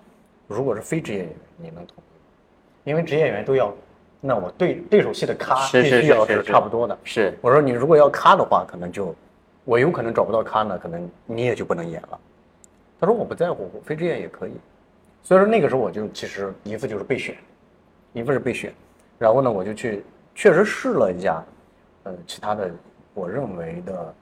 [0.48, 2.30] 如果是非职业演员，你能同意吗？
[2.84, 3.74] 因为职业演员都要，
[4.22, 6.96] 那我对对手戏的咖必须要是差不多的。
[7.04, 9.16] 是，我说你如果要咖的话，可能就
[9.66, 12.20] 我有可能找不到咖呢，可能你也就不能演了。
[13.00, 14.52] 他说我不在乎，非职业也可以。
[15.24, 17.36] 所以说那个时候我就其实姨父就是备选，
[18.14, 18.72] 姨父是备选，
[19.18, 20.04] 然后呢我就去
[20.36, 21.44] 确实试了一下，
[22.04, 22.70] 呃其他的
[23.16, 24.14] 我认为的，嗯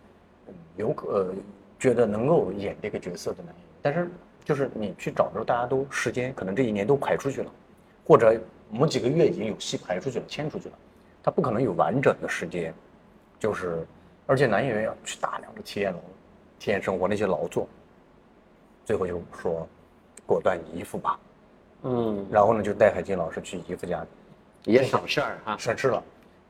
[0.75, 1.33] 有可、呃、
[1.79, 4.09] 觉得能够演这个角色的男演员，但是
[4.43, 7.51] 就是你去找的时候，大家都时间可能这一年都排出去了，
[8.05, 8.39] 或者
[8.69, 10.75] 某几个月已经有戏排出去了，签出去了，
[11.23, 12.73] 他不可能有完整的时间，
[13.39, 13.85] 就是
[14.27, 15.99] 而且男演员要去大量的体验劳
[16.59, 17.67] 体验生活那些劳作，
[18.85, 19.67] 最后就说
[20.25, 21.19] 果断姨父吧，
[21.83, 24.05] 嗯，然后呢就带海清老师去姨父家
[24.63, 25.57] 也省事儿哈。
[25.57, 26.03] 省事了。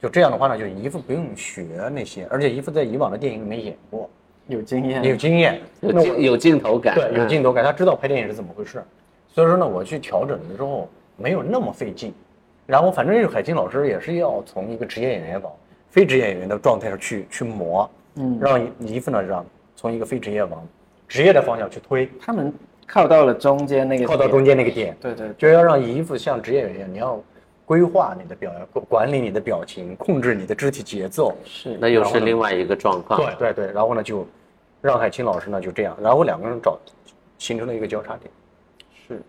[0.06, 4.08] 就这样的话呢，就姨父不用学那些，而且姨父在以往的电影里面演过，
[4.45, 7.28] 有经验，有经验，有镜有镜头感，对，有嗯。
[7.28, 8.84] 镜头感，他知道拍电影是怎么回事，
[9.28, 10.88] 所以说呢，我去调整了之后
[11.18, 12.14] 没有那么费劲。
[12.68, 15.51] 然后反正是海清老师也是要从一个职业演员往
[15.89, 18.38] 非职业演员的状态上去去磨，嗯。
[18.39, 19.43] 让姨父呢让
[19.76, 20.64] 从一个非职业往
[21.08, 22.53] 职业的方向去推，他们
[22.86, 27.20] 靠到了中间那个，靠到中，间那个点，对对，就要让姨父像职业演员你要
[27.66, 28.51] 规划你的表，
[28.88, 33.20] 管理你的表情，控制你的肢体节奏，是那又是另外一个状况。
[33.20, 34.26] 对对对，然后呢就
[34.82, 36.78] 让海清老师呢就这样，然后两个人找
[37.39, 38.32] 形成了一个交叉点。
[39.07, 39.22] 是。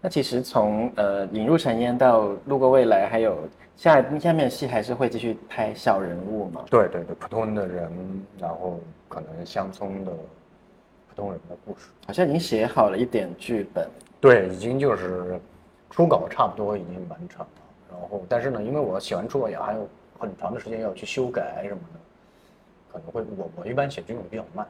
[0.00, 3.38] 那其实从呃引入尘烟到路过未来，还有
[3.76, 6.64] 下下面的戏还是会继续拍小人物嘛？
[6.70, 7.90] 对对对，普通的人，
[8.38, 8.78] 然后
[9.08, 10.12] 可能乡村的
[11.08, 11.86] 普通人的故事。
[12.06, 13.88] 好像已经写好了一点剧本，
[14.20, 15.40] 对，已经就是
[15.90, 17.48] 初稿差不多已经完成了，
[17.90, 22.00] 然后但是呢，因为我写完初稿也还有很长的时间要去修改什么的，
[22.92, 24.66] 可能会我我一般写剧本比较慢。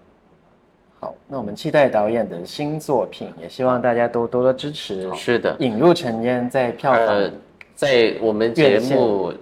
[1.01, 5.09] 好，那我们期待导演的新作品，也希望大家都多多支持。
[5.15, 7.31] 是的，引入尘烟在票房、呃，
[7.75, 9.33] 在我们节目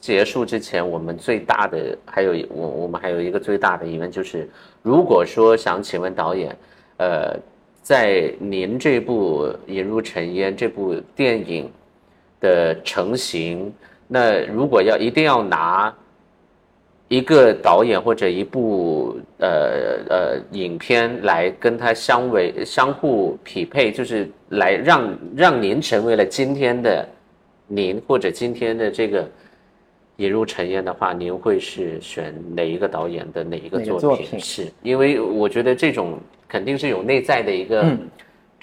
[0.00, 4.48] 结束之前，我们最大的还有我我们还有一个最大的疑问就是，
[4.82, 6.56] 如果说想请问导演，
[6.96, 7.36] 呃，
[7.86, 11.70] 在您这部《引入尘烟》这部电影
[12.40, 13.72] 的成型，
[14.08, 15.94] 那如果要一定要拿
[17.06, 27.08] 一个导演或者一部呃呃影片来跟它相为相互匹配，就是来让让您成为了今天的
[27.68, 29.30] 您或者今天的这个
[30.16, 34.00] 引入尘烟的话，您会是选哪一个导演的哪一个作品？
[34.00, 38.08] 作品是因为我觉得这种肯定是有内在的一个、嗯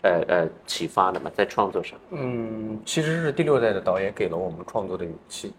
[0.01, 1.97] 呃呃启发的嘛，在创作上。
[2.12, 5.54] 嗯，其实是第六代的导演给了我们创作的勇气。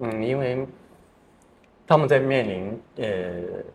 [0.00, 0.66] 嗯，因为
[1.86, 3.06] 他们在面临呃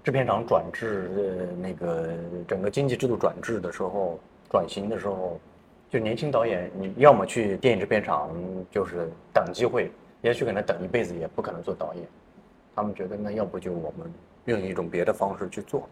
[0.04, 2.10] 制片厂转制呃那个
[2.48, 4.20] 整个经济制度转制的时候，
[4.50, 5.39] 转型的时候，
[5.89, 8.30] 就年轻导演，你要么去电影制片厂，
[8.72, 9.89] 就是等机会，
[10.22, 12.03] 也许可能等一辈子也不可能做导演。
[12.76, 14.11] 他们觉得那要不就我们
[14.45, 15.88] 用一种别的方式去做，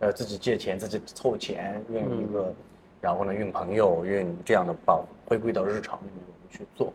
[0.00, 2.52] 呃，自己借钱，自己凑钱，用一个，
[3.00, 6.92] 然后呢，用朋友，用这样的把回归到日常里面我们去做，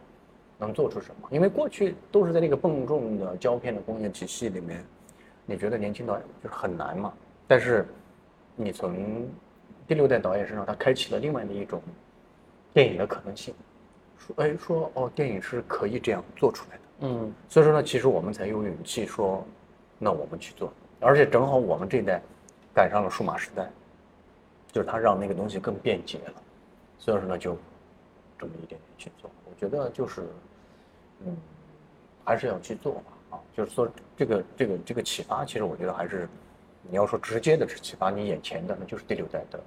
[0.58, 1.30] 能做出什么？
[1.32, 4.84] 因为过去都是在那个笨重的胶片的工业体系里面，
[5.46, 7.14] 你觉得年轻导演就是很难嘛？
[7.48, 7.86] 但是
[8.58, 9.26] 你从
[9.88, 11.82] 第六代导演身上，他开启了另外的一种
[12.74, 13.54] 电影的可能性，
[14.18, 16.82] 说，哎，说哦，电影是可以这样做出来的。
[17.02, 19.46] 嗯所以说呢，其实我们才有勇气说，
[20.00, 22.22] 那我们去做，而且正好我们这一代
[22.74, 23.70] 赶上了数码时代，
[24.72, 26.34] 就是它让那个东西更便捷了，
[26.98, 27.56] 所以说呢，就
[28.40, 29.30] 这么一点点去做。
[29.46, 30.24] 我觉得就是，
[31.26, 31.38] 嗯，
[32.24, 36.28] 还是要去做吧，啊，就是说这个这个这个启发，其实我觉得还是
[36.82, 39.60] 你要说直接的是启发你眼前的，那就是第六代的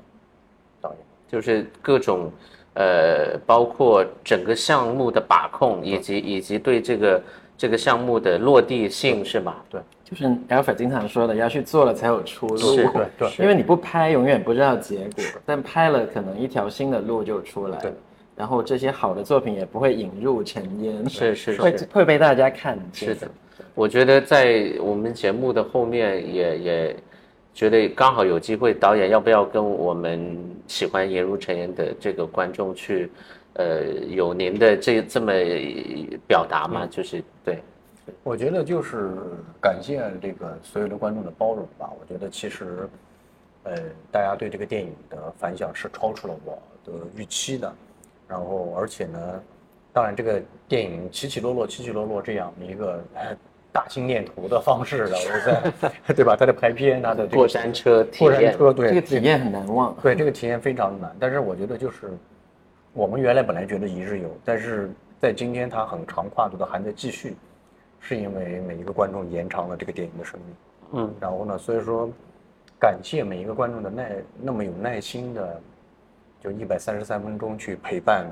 [0.81, 0.99] 导演。
[1.29, 2.33] 就是各种，
[2.75, 7.23] 呃，包括整个项目的把控，以及以及对这个
[7.59, 9.63] 这个项目的落地性，是吧？
[9.69, 12.57] 对，就是 Alpha 经常说的，要去做了才有出路。
[12.57, 17.93] 是对对因为你不拍，永远不知道结果，但拍了，可能一条新的路就出来了对。
[18.37, 23.09] 然后这些好的作品也不会引入尘烟，是 是会是会被大家看见。
[23.11, 23.29] 是的，
[23.75, 26.97] 我觉得在我们节目的后面也也
[27.53, 33.11] 觉得刚好有机会，导演要不要跟我们喜欢《颜如尘烟》的这个观众去，
[33.55, 35.33] 呃，有您的这这么
[36.27, 36.87] 表达吗？
[36.91, 37.59] 就是对，
[38.23, 39.11] 我觉得就是
[39.61, 41.91] 感谢这个所有的观众的包容吧。
[42.01, 42.89] 我觉得其实，
[43.65, 43.75] 呃，
[44.13, 47.71] 大家对这个电影的反响是超出了我的预期的。
[48.29, 49.43] 然后，而且呢，
[49.93, 53.37] 当然这个电影起起落落、起起落落这样一个呃
[53.73, 56.37] 大兴念图的方式的， 我在对吧？
[56.37, 59.41] 他的排片，他的这个过山车体验，过山车，对这个体验。
[59.41, 59.97] 很难忘。
[60.03, 62.11] 对这个体验非常难，但是我觉得就是
[62.93, 64.91] 我们原来本来觉得一日游，但是
[65.21, 67.37] 在今天它很长跨度的还在继续，
[68.01, 70.57] 是因为每一个观众延长了这个电影的生命。
[70.93, 72.11] 嗯，然后呢，所以说
[72.81, 75.61] 感谢每一个观众的耐那么有耐心的，
[76.43, 78.27] 就一百三十三分钟去陪伴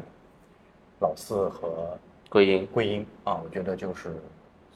[1.01, 1.97] 老四和
[2.29, 3.07] 桂英，桂英。
[3.23, 4.17] 啊，我觉得就是，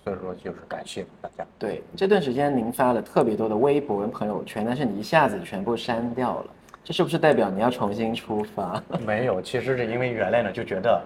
[0.05, 1.47] 所以说就是感谢大家。
[1.59, 6.47] 对，这段时间您发了特别多的微博跟朋友圈，但是你一下子全部删掉了，
[6.83, 8.83] 这是不是代表你要重新出发？
[9.07, 11.01] 没有，其实是因为原来呢就觉得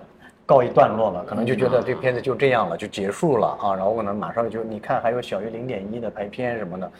[0.46, 3.74] 告一段落了，可能就觉得这片子就这样了，就结束了啊。
[3.74, 6.90] 然后可能，马上就你看还有小于零点一的排片什么的，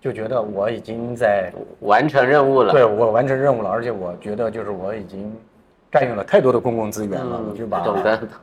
[0.00, 2.72] 就觉得我已经在完成任务了。
[2.72, 5.34] 对我完成任务了，而且我觉得就是我已经
[5.90, 7.80] 占用了太多的公共资源了，嗯我就把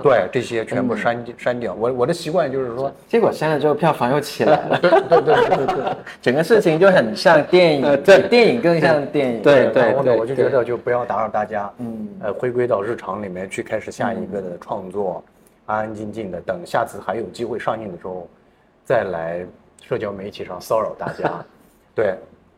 [0.02, 1.74] 对这些全部删删掉。
[1.76, 5.96] 我我的习惯就是说，结果删了之后，票房又起来了，对对对对对。
[6.22, 9.42] 整个事情就很像电影，对电影更像电影。
[9.44, 15.24] 对对对我就觉得就不要打扰大家，嗯呃，回归到日常里面去开始下一个的创作，
[15.68, 18.28] 安安静静的，等下次还有机会上映的时候，
[18.84, 19.46] 再来
[19.84, 21.32] 社交媒体上骚扰大家。
[21.94, 22.16] 对，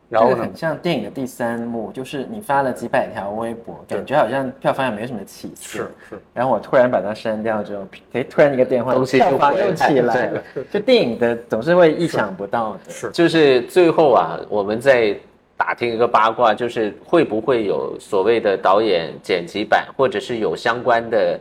[0.08, 0.42] 然后呢？
[0.42, 5.78] 很，像电影的第三幕，就是你发了几百条微博，感觉好像票房也没什么起色。
[5.78, 5.78] 是
[6.08, 10.42] 是，然后我突然把它删掉之后，哎，突然一个电话，东西就票房又起来了。
[10.70, 12.90] 就电影的总是会意想不到的。
[12.90, 13.10] 是。
[13.10, 15.14] 就是最后啊，我们在
[15.56, 21.38] 打听一个八卦，就是会不会有所谓的导演剪辑版，或者是有相关的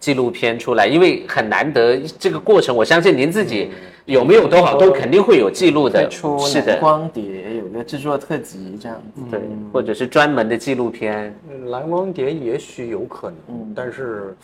[0.00, 0.86] 纪录片出来？
[0.86, 3.70] 因为很难得这个过程，我相信您自己
[4.04, 9.22] 有没有多少都肯定会有记录的是的，光碟，有个制作特辑这样子。
[9.30, 9.40] 对，
[9.72, 11.34] 或者是专门的纪录片。
[11.50, 14.34] 嗯蓝光碟也许有可能，嗯但是，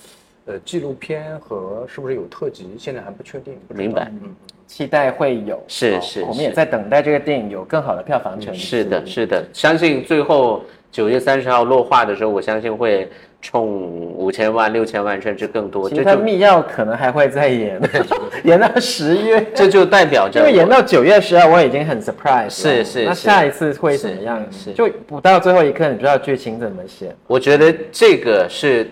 [0.44, 3.54] 呃，纪录片和是不是有特辑，现在还不确定。
[3.66, 4.34] 不明白嗯，
[4.66, 8.58] 期待会有，哦是是我们也在等待这个电影有更好的票房成绩。
[8.58, 13.08] 是的，是的，相信最后九月三十号落画的时候，我相信会
[13.44, 15.86] 冲五千万、六千万甚至更多。
[15.86, 17.78] 其实他这就密钥可能还会再演，
[18.44, 19.46] 演到十月。
[19.54, 24.42] 这就代表着因为演到九月十二，我已经很 surprise 是是那下一次会怎么样？
[24.50, 27.14] 是是就不到最后一刻，你不知道剧情怎么写。
[27.26, 28.90] 我觉得这个是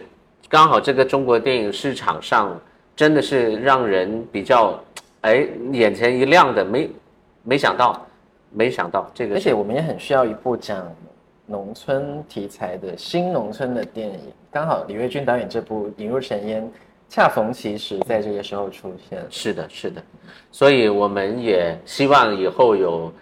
[0.51, 2.61] 刚好这个中国电影市场上
[2.95, 4.79] 真的是让人比较
[5.23, 6.91] 哎眼前一亮的，没
[7.43, 8.07] 没想到，
[8.53, 10.77] 没想到这个，而且我们也很需要一部讲
[11.47, 14.19] 农村题材的新农村的电影。
[14.51, 16.63] 刚好李瑞军导演这部《引入尘烟》，
[17.09, 19.19] 恰逢其时，在这个时候出现。
[19.29, 20.03] 是的，是的，
[20.51, 23.13] 所以我们也希望以后有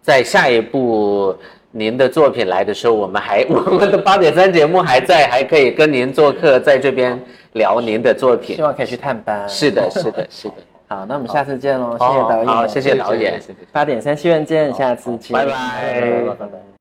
[0.00, 1.36] 在下一部
[1.70, 7.20] 您的作品来的时候，我们还我们的八点三节目还在，还可以跟您做客，在这边
[7.52, 8.62] 聊您的作品希。
[8.62, 9.48] 望可以去探班。
[9.48, 10.54] 是的，是的，是的。
[10.88, 15.52] 好，那我们下次见喽，谢谢导演，好谢谢导演八点三戏院见，下次见，拜拜
[16.30, 16.77] 拜拜。